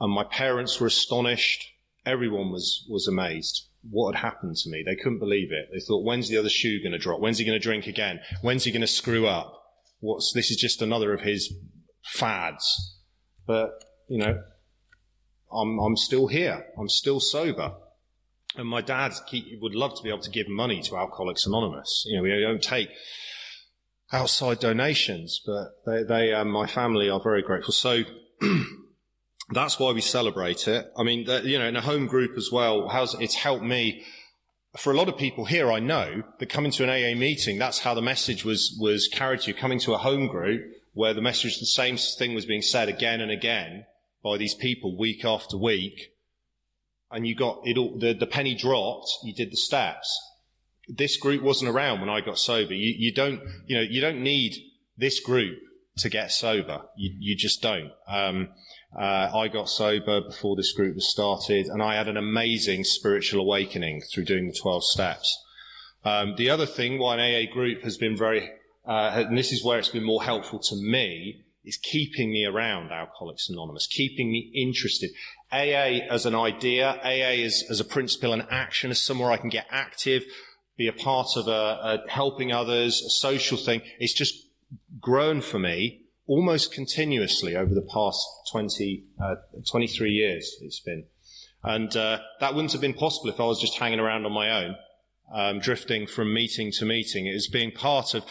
[0.00, 1.66] and my parents were astonished.
[2.04, 4.82] Everyone was, was amazed what had happened to me.
[4.84, 5.68] They couldn't believe it.
[5.72, 7.20] They thought, when's the other shoe going to drop?
[7.20, 8.20] When's he going to drink again?
[8.42, 9.56] When's he going to screw up?
[10.00, 11.52] what's this is just another of his
[12.04, 12.96] fads.
[13.46, 13.70] But
[14.08, 14.42] you know,
[15.52, 16.66] I'm I'm still here.
[16.78, 17.74] I'm still sober.
[18.56, 19.12] And my dad
[19.60, 22.04] would love to be able to give money to Alcoholics Anonymous.
[22.06, 22.88] You know, we don't take
[24.12, 27.72] outside donations, but they, they um, my family are very grateful.
[27.72, 28.02] So
[29.50, 30.86] that's why we celebrate it.
[30.96, 32.88] I mean, you know, in a home group as well,
[33.20, 34.04] it's helped me
[34.76, 37.80] for a lot of people here, I know that coming to an AA meeting, that's
[37.80, 39.54] how the message was, was carried to you.
[39.54, 43.20] Coming to a home group where the message, the same thing was being said again
[43.20, 43.86] and again
[44.22, 46.12] by these people week after week.
[47.16, 50.06] And you got it all, the, the penny dropped, you did the steps.
[50.86, 52.74] This group wasn't around when I got sober.
[52.74, 54.54] You, you don't, you know, you don't need
[54.98, 55.58] this group
[55.96, 56.82] to get sober.
[56.94, 57.90] You, you just don't.
[58.06, 58.50] Um,
[58.94, 63.40] uh, I got sober before this group was started, and I had an amazing spiritual
[63.40, 65.42] awakening through doing the 12 steps.
[66.04, 68.50] Um, the other thing why an AA group has been very,
[68.86, 72.92] uh, and this is where it's been more helpful to me, is keeping me around
[72.92, 75.10] Alcoholics Anonymous, keeping me interested.
[75.52, 79.48] AA as an idea, AA as, as a principle and action, as somewhere I can
[79.48, 80.24] get active,
[80.76, 83.82] be a part of a, a helping others, a social thing.
[83.98, 84.34] It's just
[85.00, 89.36] grown for me almost continuously over the past 20, uh,
[89.70, 91.04] 23 years it's been.
[91.62, 94.64] And uh, that wouldn't have been possible if I was just hanging around on my
[94.64, 94.76] own,
[95.32, 97.26] um, drifting from meeting to meeting.
[97.26, 98.24] It was being part of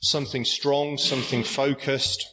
[0.00, 2.24] something strong, something focused,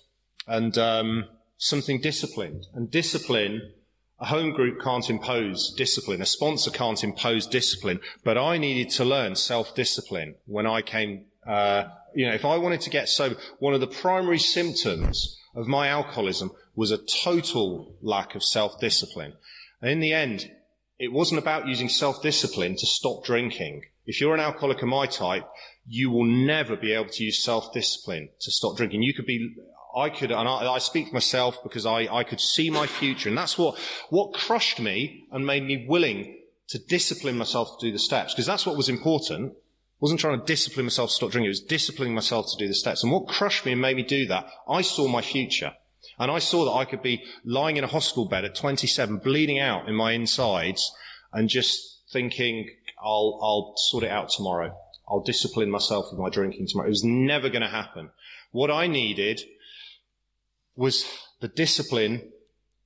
[0.48, 1.26] and um,
[1.58, 2.68] something disciplined.
[2.74, 3.74] And discipline,
[4.20, 9.06] a home group can't impose discipline, a sponsor can't impose discipline, but I needed to
[9.06, 13.74] learn self-discipline when I came uh, you know, if I wanted to get sober, one
[13.74, 19.34] of the primary symptoms of my alcoholism was a total lack of self-discipline.
[19.82, 20.50] And in the end,
[20.98, 23.84] it wasn't about using self-discipline to stop drinking.
[24.06, 25.46] If you're an alcoholic of my type,
[25.86, 29.04] you will never be able to use self-discipline to stop drinking.
[29.04, 29.54] You could be,
[29.96, 33.30] I could, and I, I speak for myself because I, I could see my future.
[33.30, 33.78] And that's what,
[34.10, 38.34] what crushed me and made me willing to discipline myself to do the steps.
[38.34, 39.54] Because that's what was important.
[39.54, 41.48] I wasn't trying to discipline myself to stop drinking.
[41.48, 43.04] It was disciplining myself to do the steps.
[43.04, 45.74] And what crushed me and made me do that, I saw my future.
[46.20, 49.60] And I saw that I could be lying in a hospital bed at 27, bleeding
[49.60, 50.94] out in my insides
[51.32, 52.70] and just thinking,
[53.02, 54.78] I'll, I'll sort it out tomorrow.
[55.08, 56.88] I'll discipline myself with my drinking tomorrow.
[56.88, 58.10] It was never going to happen.
[58.52, 59.42] What I needed
[60.76, 61.06] was
[61.42, 62.32] the discipline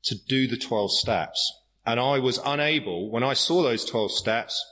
[0.03, 1.53] to do the 12 steps.
[1.85, 4.63] And I was unable, when I saw those 12 steps,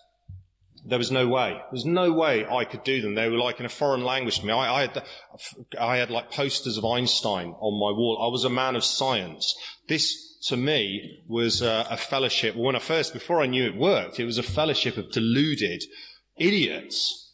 [0.85, 1.51] there was no way.
[1.51, 3.15] There was no way I could do them.
[3.15, 4.53] They were like in a foreign language to me.
[4.53, 5.03] I, I, had,
[5.79, 8.19] I had like posters of Einstein on my wall.
[8.21, 9.53] I was a man of science.
[9.87, 12.55] This, to me, was a, a fellowship.
[12.55, 15.83] When I first, before I knew it worked, it was a fellowship of deluded
[16.37, 17.33] idiots.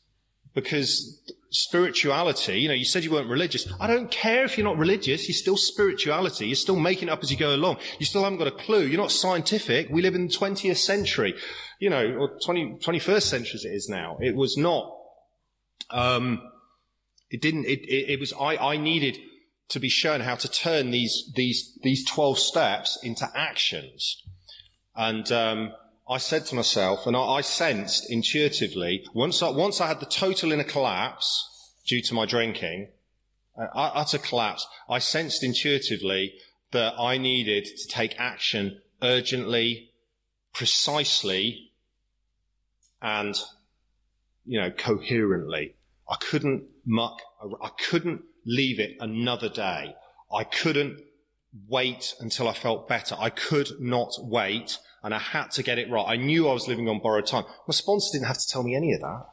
[0.55, 1.21] Because
[1.53, 3.71] spirituality, you know, you said you weren't religious.
[3.79, 5.27] I don't care if you're not religious.
[5.27, 6.47] You're still spirituality.
[6.47, 7.77] You're still making it up as you go along.
[7.99, 8.85] You still haven't got a clue.
[8.85, 9.87] You're not scientific.
[9.89, 11.35] We live in the 20th century,
[11.79, 14.17] you know, or 20, 21st century as it is now.
[14.19, 14.97] It was not,
[15.91, 16.41] um,
[17.29, 19.19] it didn't, it, it, it was, I, I needed
[19.69, 24.17] to be shown how to turn these, these, these 12 steps into actions.
[24.95, 25.71] And, um,
[26.09, 30.05] I said to myself, and I, I sensed intuitively, once I, once I had the
[30.05, 32.89] total inner collapse due to my drinking,
[33.57, 36.33] uh, utter collapse, I sensed intuitively
[36.71, 39.91] that I needed to take action urgently,
[40.53, 41.71] precisely,
[43.01, 43.35] and,
[44.45, 45.75] you know, coherently.
[46.09, 47.19] I couldn't muck,
[47.61, 49.95] I couldn't leave it another day.
[50.33, 50.99] I couldn't
[51.67, 53.15] wait until I felt better.
[53.19, 56.05] I could not wait and I had to get it right.
[56.07, 57.43] I knew I was living on borrowed time.
[57.67, 59.25] My sponsor didn't have to tell me any of that.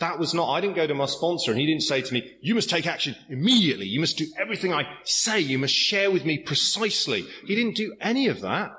[0.00, 2.36] That was not, I didn't go to my sponsor and he didn't say to me,
[2.42, 3.86] you must take action immediately.
[3.86, 5.40] You must do everything I say.
[5.40, 7.24] You must share with me precisely.
[7.46, 8.72] He didn't do any of that.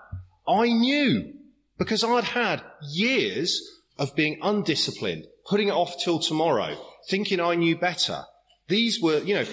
[0.47, 1.33] I knew
[1.77, 3.61] because I'd had years
[3.97, 6.77] of being undisciplined, putting it off till tomorrow,
[7.09, 8.23] thinking I knew better.
[8.67, 9.45] These were, you know,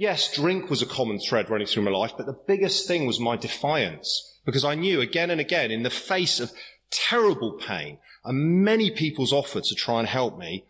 [0.00, 3.20] yes, drink was a common thread running through my life, but the biggest thing was
[3.20, 6.50] my defiance because I knew again and again in the face of
[6.90, 10.64] terrible pain and many people's offer to try and help me,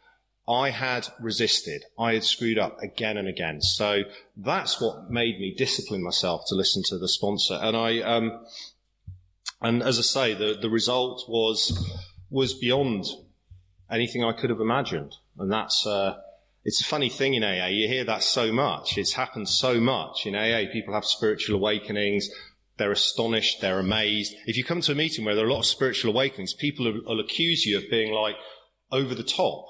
[0.48, 1.84] I had resisted.
[1.96, 3.62] I had screwed up again and again.
[3.62, 4.02] So
[4.36, 7.56] that's what made me discipline myself to listen to the sponsor.
[7.62, 8.44] And I, um,
[9.62, 11.88] and as I say, the, the result was,
[12.30, 13.06] was beyond
[13.88, 15.14] anything I could have imagined.
[15.38, 16.16] And that's, uh,
[16.64, 17.66] it's a funny thing in AA.
[17.66, 18.98] You hear that so much.
[18.98, 20.70] It's happened so much in AA.
[20.70, 22.28] People have spiritual awakenings.
[22.76, 23.60] They're astonished.
[23.60, 24.34] They're amazed.
[24.46, 26.92] If you come to a meeting where there are a lot of spiritual awakenings, people
[27.06, 28.36] will, accuse you of being like
[28.92, 29.66] over the top.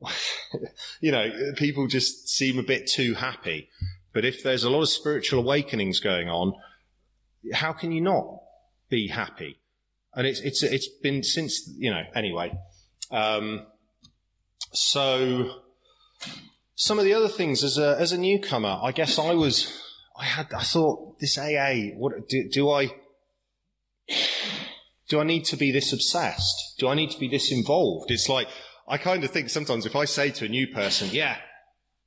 [1.00, 3.68] you know, people just seem a bit too happy.
[4.14, 6.54] But if there's a lot of spiritual awakenings going on,
[7.52, 8.40] how can you not
[8.88, 9.60] be happy?
[10.14, 12.52] And it's, it's, it's been since, you know, anyway.
[13.10, 13.66] Um,
[14.72, 15.62] so,
[16.74, 19.70] some of the other things as a, as a newcomer, I guess I was,
[20.16, 22.90] I had, I thought this AA, what, do, do I,
[25.08, 26.74] do I need to be this obsessed?
[26.78, 28.10] Do I need to be this involved?
[28.10, 28.48] It's like,
[28.88, 31.36] I kind of think sometimes if I say to a new person, yeah,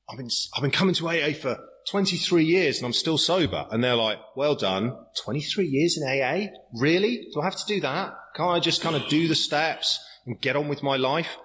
[0.09, 1.57] I've been, I've been coming to AA for
[1.89, 3.67] 23 years and I'm still sober.
[3.71, 4.97] And they're like, well done.
[5.23, 6.47] 23 years in AA?
[6.79, 7.27] Really?
[7.33, 8.13] Do I have to do that?
[8.35, 11.37] Can't I just kind of do the steps and get on with my life?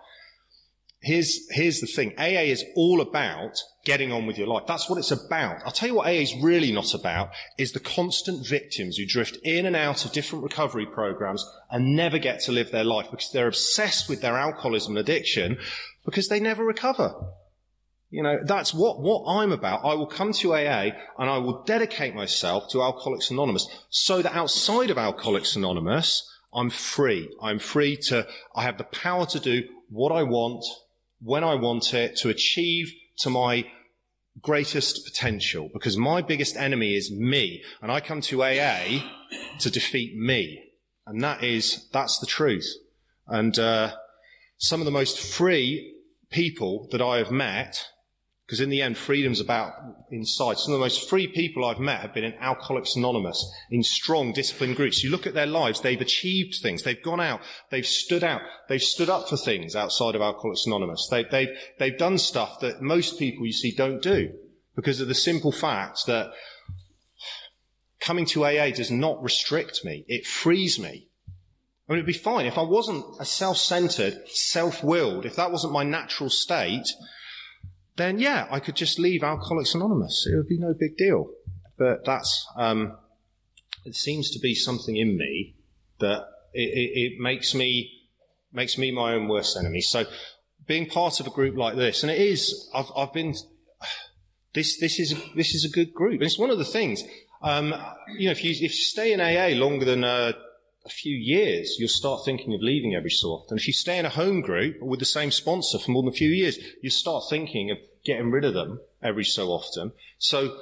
[1.01, 2.13] Here's, here's the thing.
[2.19, 4.65] AA is all about getting on with your life.
[4.67, 5.63] That's what it's about.
[5.65, 9.39] I'll tell you what AA is really not about is the constant victims who drift
[9.45, 13.31] in and out of different recovery programs and never get to live their life because
[13.31, 15.57] they're obsessed with their alcoholism and addiction
[16.05, 17.15] because they never recover.
[18.11, 19.85] You know, that's what, what I'm about.
[19.85, 24.35] I will come to AA and I will dedicate myself to Alcoholics Anonymous so that
[24.35, 27.29] outside of Alcoholics Anonymous, I'm free.
[27.41, 30.65] I'm free to, I have the power to do what I want
[31.21, 33.65] when I want it to achieve to my
[34.41, 39.01] greatest potential because my biggest enemy is me and I come to AA
[39.59, 40.63] to defeat me.
[41.07, 42.69] And that is, that's the truth.
[43.27, 43.95] And, uh,
[44.59, 45.95] some of the most free
[46.31, 47.87] people that I have met
[48.49, 49.75] because in the end, freedom's about
[50.11, 50.57] inside.
[50.57, 54.33] Some of the most free people I've met have been in Alcoholics Anonymous, in strong,
[54.33, 55.05] disciplined groups.
[55.05, 56.83] You look at their lives, they've achieved things.
[56.83, 57.43] They've gone out.
[57.71, 58.41] They've stood out.
[58.71, 61.09] They've stood up for things outside of Alcoholics Anonymous.
[61.11, 64.33] They, they've, they've done stuff that most people you see don't do
[64.75, 66.31] because of the simple fact that
[68.01, 70.07] coming to AA does not restrict me.
[70.09, 71.09] It frees me.
[71.87, 75.85] I mean, it'd be fine if I wasn't a self-centered, self-willed, if that wasn't my
[75.85, 76.87] natural state,
[77.99, 80.27] then yeah, I could just leave Alcoholics Anonymous.
[80.27, 81.31] It would be no big deal.
[81.77, 82.97] But that's, um,
[83.85, 85.55] it seems to be something in me
[86.01, 87.91] that it, it, it makes me,
[88.53, 89.81] makes me my own worst enemy.
[89.81, 90.05] So
[90.67, 93.35] being part of a group like this, and it is, I've, I've been,
[94.55, 96.15] this, this is, this is a good group.
[96.15, 97.03] And it's one of the things,
[97.43, 97.75] um,
[98.17, 100.33] you know, if you, if you stay in AA longer than uh,
[100.89, 103.59] a few years, you'll start thinking of leaving every so often.
[103.59, 106.17] If you stay in a home group with the same sponsor for more than a
[106.17, 109.93] few years, you start thinking of getting rid of them every so often.
[110.19, 110.57] So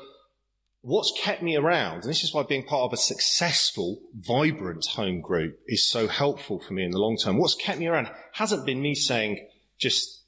[0.83, 5.21] what's kept me around, and this is why being part of a successful, vibrant home
[5.21, 7.39] group is so helpful for me in the long term.
[7.39, 9.47] What's kept me around hasn't been me saying,
[9.79, 10.23] just,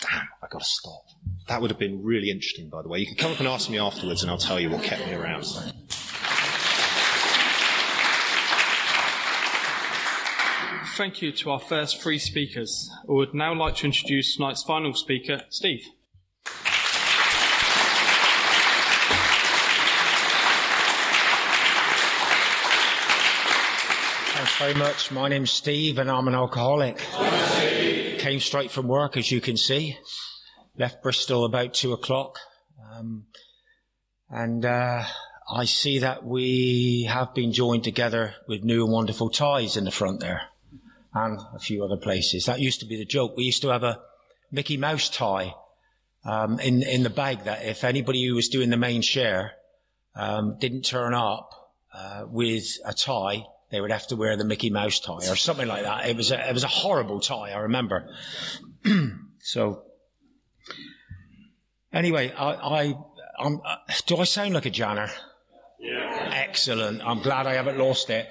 [0.00, 1.02] damn, I gotta stop.
[1.48, 2.98] That would have been really interesting, by the way.
[2.98, 5.14] You can come up and ask me afterwards and I'll tell you what kept me
[5.14, 5.46] around.
[11.00, 12.90] Thank you to our first three speakers.
[13.08, 15.82] I would now like to introduce tonight's final speaker, Steve.
[24.34, 25.10] Thanks very much.
[25.10, 26.98] My name's Steve and I'm an alcoholic.
[28.18, 29.96] Came straight from work, as you can see.
[30.76, 32.38] Left Bristol about two o'clock.
[32.92, 33.24] Um,
[34.28, 35.04] and uh,
[35.50, 39.90] I see that we have been joined together with new and wonderful ties in the
[39.90, 40.42] front there
[41.14, 42.46] and a few other places.
[42.46, 43.36] That used to be the joke.
[43.36, 44.00] We used to have a
[44.50, 45.54] Mickey Mouse tie
[46.24, 49.52] um, in, in the bag that if anybody who was doing the main share
[50.14, 51.50] um, didn't turn up
[51.94, 55.68] uh, with a tie, they would have to wear the Mickey Mouse tie or something
[55.68, 56.06] like that.
[56.06, 58.08] It was a, it was a horrible tie, I remember.
[59.40, 59.82] so,
[61.92, 62.94] anyway, I, I
[63.38, 65.08] I'm, uh, do I sound like a Janner?
[65.78, 66.30] Yeah.
[66.34, 67.02] Excellent.
[67.02, 68.28] I'm glad I haven't lost it.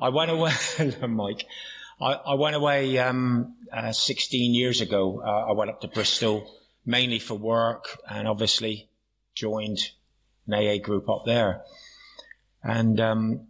[0.00, 0.52] I went away,
[1.08, 1.46] Mike.
[2.02, 5.22] I, I went away um, uh, 16 years ago.
[5.24, 6.52] Uh, I went up to Bristol
[6.84, 8.88] mainly for work, and obviously
[9.34, 9.78] joined
[10.48, 11.62] an AA group up there.
[12.62, 13.46] And um,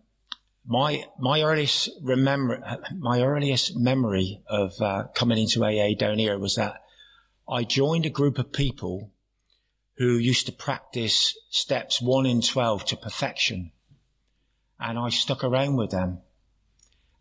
[0.67, 2.63] my my earliest remember
[2.99, 6.83] my earliest memory of uh, coming into AA down here was that
[7.49, 9.11] I joined a group of people
[9.97, 13.73] who used to practice steps one in twelve to perfection,
[14.79, 16.19] and I stuck around with them,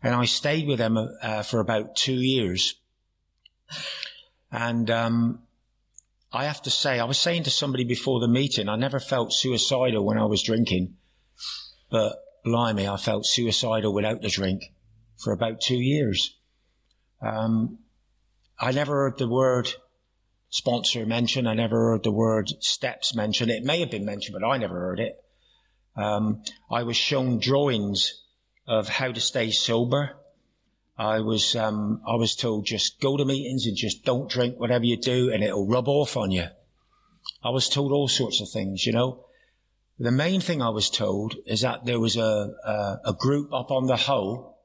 [0.02, 2.74] and I stayed with them uh, for about two years,
[4.50, 5.42] and um,
[6.32, 9.32] I have to say I was saying to somebody before the meeting I never felt
[9.32, 10.94] suicidal when I was drinking,
[11.90, 14.72] but blimey, I felt suicidal without the drink
[15.18, 16.36] for about two years.
[17.20, 17.78] Um,
[18.58, 19.72] I never heard the word
[20.50, 21.48] sponsor mentioned.
[21.48, 23.50] I never heard the word steps mentioned.
[23.50, 25.16] It may have been mentioned, but I never heard it.
[25.96, 28.21] Um, I was shown drawings
[28.66, 30.16] of how to stay sober.
[30.98, 34.84] I was um, I was told just go to meetings and just don't drink whatever
[34.84, 36.46] you do, and it'll rub off on you.
[37.42, 39.24] I was told all sorts of things, you know.
[39.98, 42.20] The main thing I was told is that there was a,
[42.64, 44.56] a, a group up on the Hoe.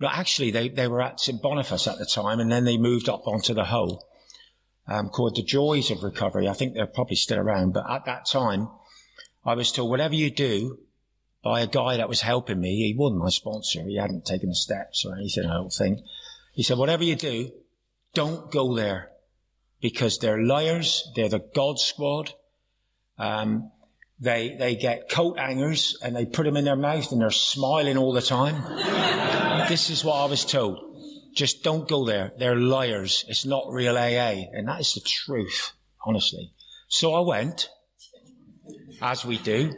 [0.00, 3.08] No, actually, they, they were at St Boniface at the time, and then they moved
[3.08, 4.00] up onto the Hoe,
[4.86, 6.48] um, called the Joys of Recovery.
[6.48, 8.68] I think they're probably still around, but at that time,
[9.44, 10.78] I was told whatever you do
[11.44, 13.82] by a guy that was helping me, he wasn't my sponsor.
[13.84, 16.00] He hadn't taken the steps or anything, I don't think.
[16.54, 17.52] He said, whatever you do,
[18.14, 19.10] don't go there
[19.82, 21.06] because they're liars.
[21.14, 22.32] They're the God squad.
[23.18, 23.70] Um,
[24.18, 27.98] they, they get coat hangers and they put them in their mouth and they're smiling
[27.98, 28.62] all the time.
[29.68, 30.78] this is what I was told.
[31.34, 32.32] Just don't go there.
[32.38, 33.26] They're liars.
[33.28, 34.46] It's not real AA.
[34.52, 35.72] And that is the truth,
[36.06, 36.54] honestly.
[36.88, 37.68] So I went,
[39.02, 39.74] as we do,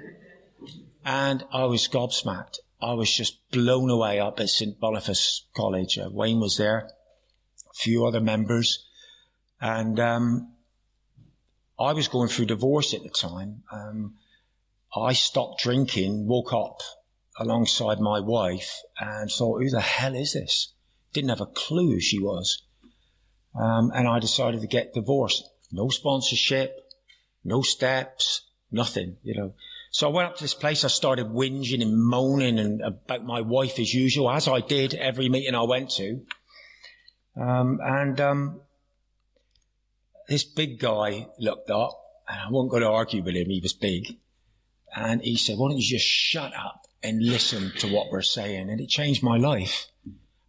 [1.06, 2.58] and I was gobsmacked.
[2.82, 4.78] I was just blown away up at St.
[4.78, 5.98] Boniface College.
[5.98, 6.90] Uh, Wayne was there,
[7.70, 8.84] a few other members,
[9.60, 10.52] and um,
[11.78, 13.62] I was going through divorce at the time.
[13.72, 14.16] Um,
[14.94, 16.80] I stopped drinking, woke up
[17.38, 20.72] alongside my wife and thought, who the hell is this?
[21.12, 22.62] Didn't have a clue who she was.
[23.54, 25.48] Um, and I decided to get divorced.
[25.70, 26.76] No sponsorship,
[27.44, 28.42] no steps,
[28.72, 29.54] nothing, you know.
[29.96, 30.84] So I went up to this place.
[30.84, 35.30] I started whinging and moaning and about my wife as usual, as I did every
[35.30, 36.20] meeting I went to.
[37.34, 38.60] Um, and um,
[40.28, 43.48] this big guy looked up, and I wasn't going to argue with him.
[43.48, 44.18] He was big.
[44.94, 48.68] And he said, why don't you just shut up and listen to what we're saying?
[48.68, 49.86] And it changed my life.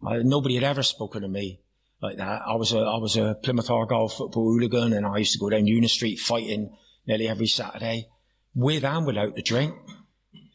[0.06, 1.62] I, nobody had ever spoken to me
[2.02, 2.42] like that.
[2.46, 5.48] I was a, I was a Plymouth Argyle football hooligan and I used to go
[5.48, 6.76] down Union Street fighting
[7.06, 8.08] nearly every Saturday
[8.54, 9.74] with and without the drink.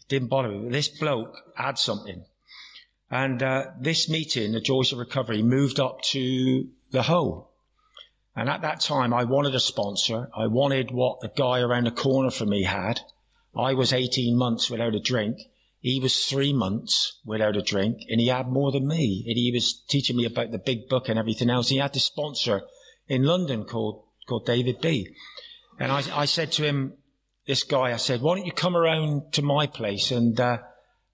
[0.08, 0.60] Didn't bother me.
[0.64, 2.26] But This bloke had something.
[3.10, 7.50] And uh, this meeting, the Joys of Recovery, moved up to the Hoe.
[8.36, 10.30] And at that time, I wanted a sponsor.
[10.36, 13.02] I wanted what the guy around the corner from me had.
[13.56, 15.38] I was 18 months without a drink.
[15.80, 19.26] He was three months without a drink and he had more than me.
[19.28, 21.70] And he was teaching me about the big book and everything else.
[21.70, 22.62] He had to sponsor
[23.08, 25.14] in London called, called David B.
[25.80, 26.94] And I, I said to him,
[27.46, 30.60] this guy, I said, why don't you come around to my place and, uh,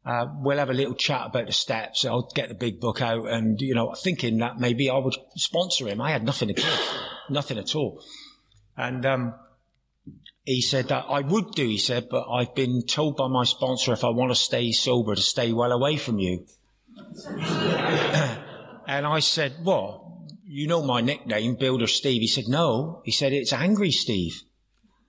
[0.05, 2.05] uh, we'll have a little chat about the steps.
[2.05, 5.87] I'll get the big book out and, you know, thinking that maybe I would sponsor
[5.87, 6.01] him.
[6.01, 6.79] I had nothing to give,
[7.29, 8.01] nothing at all.
[8.77, 9.33] And, um,
[10.45, 13.93] he said that I would do, he said, but I've been told by my sponsor
[13.93, 16.47] if I want to stay sober to stay well away from you.
[17.27, 20.01] and I said, what?
[20.47, 22.21] You know my nickname, Builder Steve.
[22.21, 23.03] He said, no.
[23.05, 24.41] He said, it's Angry Steve.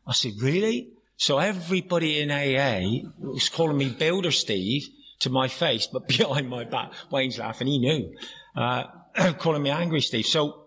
[0.07, 0.91] I said, really?
[1.21, 6.64] So everybody in AA was calling me Builder Steve to my face, but behind my
[6.64, 8.16] back, Wayne's laughing, he knew,
[8.57, 8.85] uh,
[9.39, 10.25] calling me Angry Steve.
[10.25, 10.64] So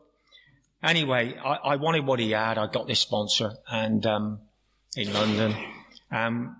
[0.83, 2.59] anyway, I, I, wanted what he had.
[2.59, 4.41] I got this sponsor and, um,
[4.95, 5.55] in London.
[6.11, 6.55] Um,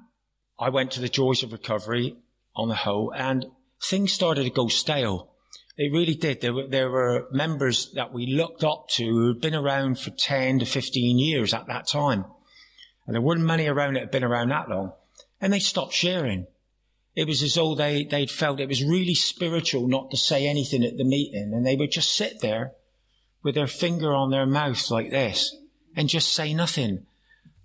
[0.58, 2.18] I went to the Joys of Recovery
[2.56, 3.46] on the Hoe and
[3.80, 5.36] things started to go stale.
[5.78, 6.42] It really did.
[6.42, 10.10] There were, there were members that we looked up to who had been around for
[10.10, 12.26] 10 to 15 years at that time.
[13.06, 14.94] And there weren't many around that had been around that long.
[15.42, 16.48] And they stopped sharing.
[17.16, 20.84] It was as though they, they'd felt it was really spiritual not to say anything
[20.84, 21.52] at the meeting.
[21.54, 22.74] And they would just sit there
[23.44, 25.56] with their finger on their mouth like this
[25.96, 27.06] and just say nothing.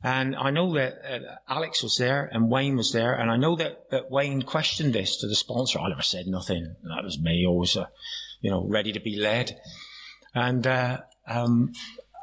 [0.02, 3.56] And I know that uh, Alex was there and Wayne was there, and I know
[3.56, 5.80] that, that Wayne questioned this to the sponsor.
[5.80, 6.76] I never said nothing.
[6.84, 7.86] That was me, always, uh,
[8.40, 9.58] you know, ready to be led.
[10.34, 11.72] And uh, um,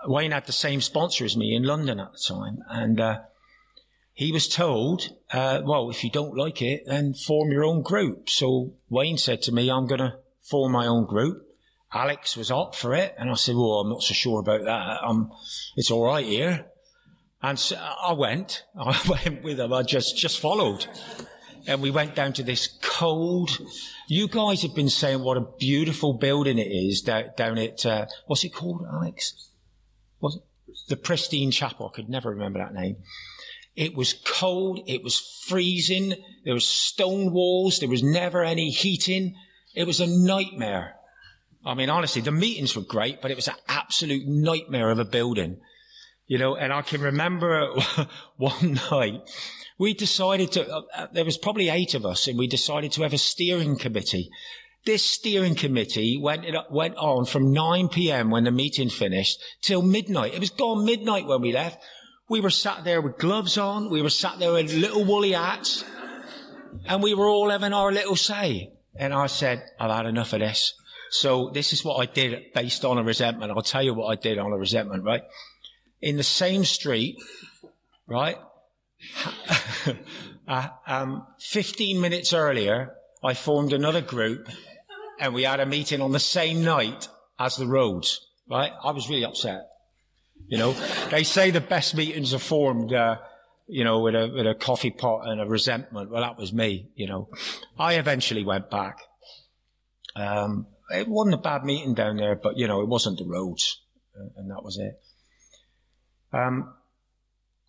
[0.07, 3.19] Wayne had the same sponsor as me in London at the time, and uh,
[4.13, 8.29] he was told, uh, "Well, if you don't like it, then form your own group."
[8.29, 11.43] So Wayne said to me, "I'm going to form my own group."
[11.93, 15.03] Alex was up for it, and I said, "Well, I'm not so sure about that.
[15.03, 15.31] Um,
[15.75, 16.65] it's all right here."
[17.45, 19.71] And so I went, I went with them.
[19.71, 20.87] I just, just followed.
[21.67, 23.59] And we went down to this cold,
[24.07, 28.05] you guys have been saying what a beautiful building it is down, down at, uh,
[28.27, 29.49] what's it called, Alex?
[30.21, 30.39] Was?
[30.89, 31.91] The Pristine Chapel.
[31.91, 32.97] I could never remember that name.
[33.75, 34.81] It was cold.
[34.87, 36.15] It was freezing.
[36.43, 37.79] There was stone walls.
[37.79, 39.35] There was never any heating.
[39.73, 40.95] It was a nightmare.
[41.65, 45.05] I mean, honestly, the meetings were great, but it was an absolute nightmare of a
[45.05, 45.59] building.
[46.27, 47.73] You know, and I can remember
[48.37, 49.21] one night
[49.77, 53.03] we decided to, uh, uh, there was probably eight of us and we decided to
[53.03, 54.29] have a steering committee.
[54.85, 58.29] This steering committee went, went on from 9 p.m.
[58.29, 60.33] when the meeting finished till midnight.
[60.33, 61.83] It was gone midnight when we left.
[62.29, 63.89] We were sat there with gloves on.
[63.89, 65.83] We were sat there with little woolly hats
[66.85, 68.71] and we were all having our little say.
[68.95, 70.73] And I said, I've had enough of this.
[71.09, 73.51] So this is what I did based on a resentment.
[73.51, 75.23] I'll tell you what I did on a resentment, right?
[76.05, 77.17] in the same street,
[78.07, 78.37] right?
[80.47, 84.47] uh, um, 15 minutes earlier, I formed another group
[85.19, 87.07] and we had a meeting on the same night
[87.39, 88.71] as the roads, right?
[88.83, 89.69] I was really upset.
[90.47, 90.73] You know,
[91.09, 93.17] they say the best meetings are formed, uh,
[93.67, 96.11] you know, with a, with a coffee pot and a resentment.
[96.11, 97.29] Well, that was me, you know.
[97.79, 98.99] I eventually went back.
[100.15, 103.81] Um, it wasn't a bad meeting down there, but, you know, it wasn't the roads.
[104.15, 105.01] Uh, and that was it.
[106.31, 106.73] Um,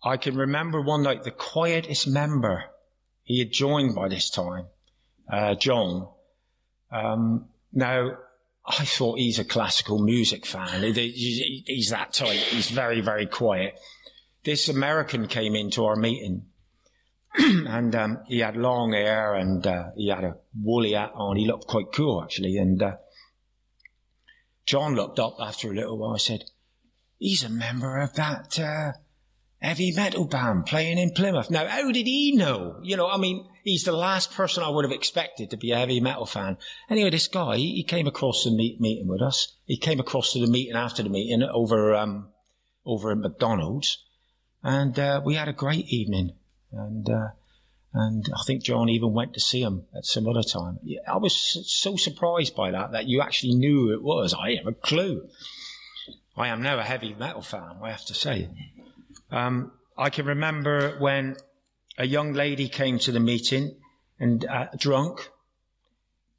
[0.03, 2.65] I can remember one night the quietest member
[3.23, 4.67] he had joined by this time,
[5.31, 6.09] uh, John.
[6.91, 8.17] Um, now,
[8.65, 10.83] I thought he's a classical music fan.
[10.93, 12.37] He's that type.
[12.37, 13.79] He's very, very quiet.
[14.43, 16.45] This American came into our meeting
[17.37, 21.37] and um, he had long hair and uh, he had a woolly hat on.
[21.37, 22.57] He looked quite cool, actually.
[22.57, 22.97] And uh,
[24.65, 26.15] John looked up after a little while.
[26.15, 26.45] I said,
[27.19, 28.93] he's a member of that uh,
[29.61, 31.49] heavy metal band playing in Plymouth.
[31.49, 32.79] Now, how did he know?
[32.83, 35.77] You know, I mean, he's the last person I would have expected to be a
[35.77, 36.57] heavy metal fan.
[36.89, 39.53] Anyway, this guy, he, came across the meet, meeting with us.
[39.65, 42.29] He came across to the meeting after the meeting over um,
[42.85, 44.03] over at McDonald's,
[44.63, 46.31] and uh, we had a great evening.
[46.71, 47.29] And uh,
[47.93, 50.79] and I think John even went to see him at some other time.
[51.07, 51.35] I was
[51.67, 54.33] so surprised by that that you actually knew who it was.
[54.33, 55.27] I have a clue.
[56.35, 58.49] I am now a heavy metal fan, I have to say.
[59.31, 61.37] Um, I can remember when
[61.97, 63.75] a young lady came to the meeting
[64.19, 65.29] and uh, drunk,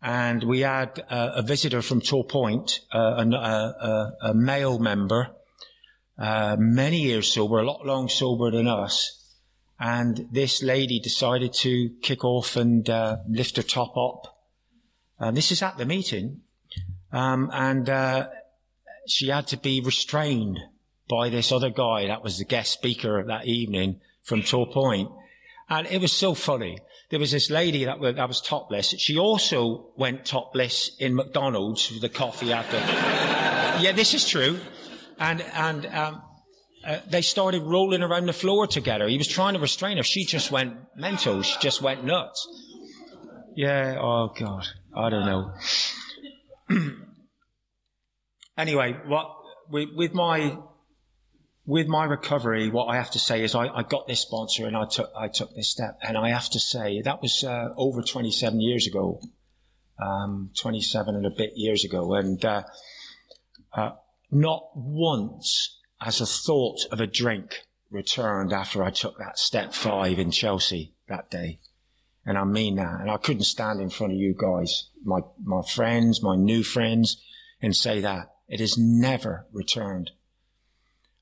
[0.00, 5.30] and we had uh, a visitor from Torpoint, uh, a, a, a, male member,
[6.18, 9.14] uh, many years sober, a lot long sober than us.
[9.80, 14.40] And this lady decided to kick off and uh, lift her top up.
[15.18, 16.42] And this is at the meeting.
[17.12, 18.28] Um, and uh,
[19.06, 20.59] she had to be restrained
[21.09, 25.12] by this other guy that was the guest speaker that evening from Torpoint.
[25.70, 26.78] And it was so funny.
[27.10, 28.94] There was this lady that was, that was topless.
[28.98, 32.76] She also went topless in McDonald's with the coffee after.
[33.82, 34.58] yeah, this is true.
[35.18, 36.22] and and um,
[36.86, 39.08] uh, they started rolling around the floor together.
[39.08, 40.02] He was trying to restrain her.
[40.02, 41.42] She just went mental.
[41.42, 42.46] She just went nuts.
[43.56, 43.96] Yeah.
[44.00, 44.66] Oh God.
[44.94, 45.52] I don't know.
[48.56, 49.26] anyway, what
[49.70, 50.56] with, with my
[51.68, 54.74] with my recovery, what I have to say is I, I, got this sponsor and
[54.74, 58.00] I took I took this step, and I have to say that was uh, over
[58.00, 59.20] 27 years ago,
[60.02, 62.62] um, 27 and a bit years ago, and uh,
[63.74, 63.90] uh,
[64.30, 70.18] not once has a thought of a drink returned after I took that step five
[70.18, 71.60] in Chelsea that day.
[72.24, 73.00] And I mean that.
[73.00, 77.22] And I couldn't stand in front of you guys, my, my friends, my new friends,
[77.60, 78.30] and say that.
[78.48, 80.12] It has never returned.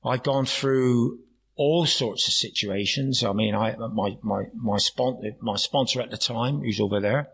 [0.07, 1.19] I've gone through
[1.55, 3.23] all sorts of situations.
[3.23, 7.29] I mean, I, my, my, my, spon- my sponsor at the time, who's over there,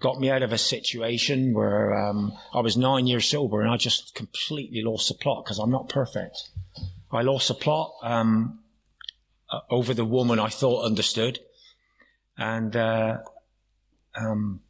[0.00, 3.76] got me out of a situation where um, I was nine years sober and I
[3.76, 6.50] just completely lost the plot because I'm not perfect.
[7.10, 8.60] I lost the plot um,
[9.50, 11.38] uh, over the woman I thought understood,
[12.36, 13.18] and uh,
[14.16, 14.60] um,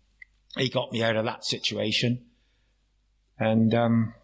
[0.56, 2.26] he got me out of that situation.
[3.38, 4.14] And um,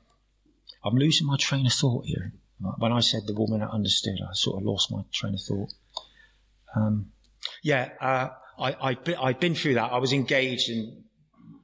[0.84, 2.34] I'm losing my train of thought here.
[2.78, 5.72] When I said the woman I understood, I sort of lost my train of thought.
[6.76, 7.12] Um,
[7.62, 9.92] yeah, uh, I, been, I've been through that.
[9.92, 11.04] I was engaged and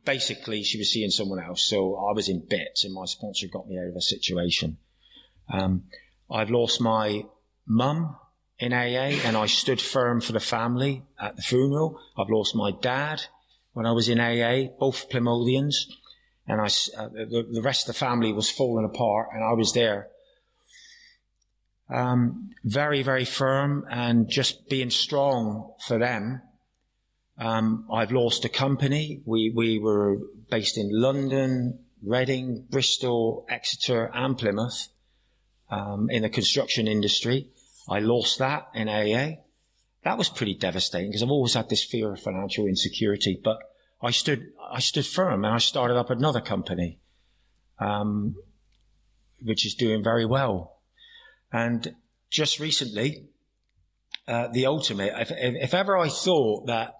[0.04, 1.62] basically she was seeing someone else.
[1.66, 4.78] So I was in bits and my sponsor got me out of a situation.
[5.52, 5.84] Um,
[6.30, 7.24] I've lost my
[7.66, 8.16] mum
[8.58, 12.00] in AA and I stood firm for the family at the funeral.
[12.16, 13.22] I've lost my dad
[13.74, 15.74] when I was in AA, both Plymothians.
[16.48, 16.66] And I,
[16.96, 20.08] uh, the, the, rest of the family was falling apart and I was there.
[21.88, 26.42] Um, very, very firm and just being strong for them
[27.38, 29.20] um, I've lost a company.
[29.24, 30.18] We, we were
[30.50, 34.88] based in London, Reading, Bristol, Exeter, and Plymouth
[35.70, 37.48] um, in the construction industry.
[37.88, 39.42] I lost that in AA.
[40.04, 43.38] That was pretty devastating because I've always had this fear of financial insecurity.
[43.42, 43.58] But
[44.00, 47.00] I stood, I stood firm and I started up another company,
[47.78, 48.36] um,
[49.42, 50.75] which is doing very well.
[51.52, 51.94] And
[52.30, 53.28] just recently,
[54.28, 56.94] uh, the ultimate, if, if ever I thought that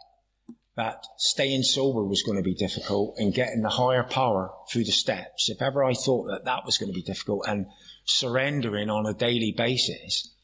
[0.76, 4.92] that staying sober was going to be difficult and getting the higher power through the
[4.92, 7.66] steps, if ever I thought that that was going to be difficult and
[8.05, 10.34] surrendering on a daily basis,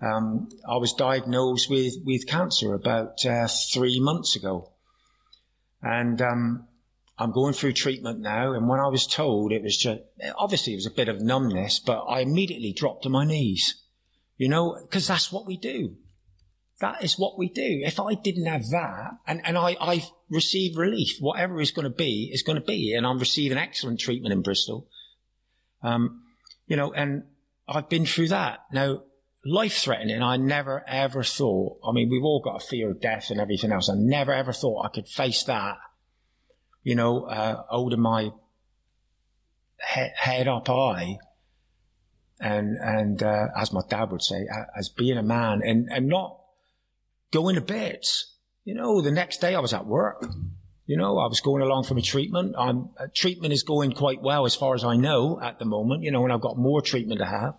[0.00, 4.72] um, I was diagnosed with, with cancer about uh, three months ago.
[5.82, 6.68] And um,
[7.22, 8.52] I'm going through treatment now.
[8.52, 10.02] And when I was told it was just,
[10.36, 13.80] obviously it was a bit of numbness, but I immediately dropped to my knees,
[14.36, 15.96] you know, because that's what we do.
[16.80, 17.82] That is what we do.
[17.84, 21.96] If I didn't have that, and, and I, I receive relief, whatever is going to
[21.96, 22.92] be, is going to be.
[22.92, 24.88] And I'm receiving excellent treatment in Bristol.
[25.80, 26.24] Um,
[26.66, 27.22] you know, and
[27.68, 28.64] I've been through that.
[28.72, 29.04] Now,
[29.44, 33.30] life threatening, I never ever thought, I mean, we've all got a fear of death
[33.30, 33.88] and everything else.
[33.88, 35.78] I never ever thought I could face that,
[36.82, 38.32] you know, uh, holding my
[39.94, 41.18] he- head up high
[42.40, 46.40] and, and, uh, as my dad would say, as being a man and, and not
[47.30, 48.00] going to bed.
[48.64, 50.24] You know, the next day I was at work.
[50.86, 52.54] You know, I was going along for my treatment.
[52.58, 56.02] I'm, uh, treatment is going quite well as far as I know at the moment,
[56.02, 57.54] you know, and I've got more treatment to have.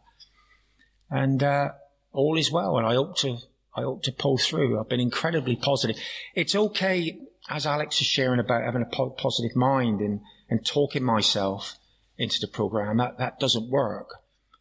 [1.09, 1.69] And, uh,
[2.11, 2.77] all is well.
[2.77, 3.37] And I hope to,
[3.75, 4.79] I hope to pull through.
[4.79, 5.95] I've been incredibly positive.
[6.35, 7.19] It's okay,
[7.49, 11.75] as Alex is sharing about having a po- positive mind and, and talking myself
[12.17, 12.97] into the program.
[12.97, 14.09] That, that doesn't work.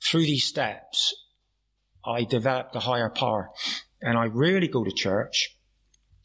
[0.03, 1.15] Through these steps,
[2.05, 3.51] I developed a higher power
[4.01, 5.57] and I rarely go to church.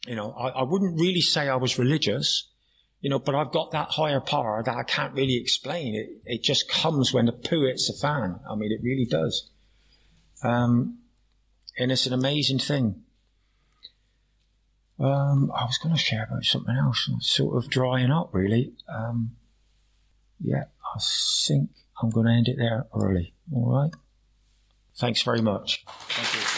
[0.06, 2.50] You know, I, I wouldn't really say I was religious,
[3.00, 5.94] you know, but I've got that higher power that I can't really explain.
[5.94, 8.40] It, it just comes when the poo hits the fan.
[8.50, 9.50] I mean, it really does.
[10.42, 10.98] Um,
[11.78, 13.02] and it's an amazing thing.
[14.98, 18.72] Um, I was going to share about something else, sort of drying up, really.
[18.88, 19.36] Um,
[20.40, 20.98] yeah, I
[21.46, 21.70] think
[22.02, 23.34] I'm going to end it there early.
[23.52, 23.92] All right.
[24.96, 25.84] Thanks very much.
[25.86, 26.57] Thank you.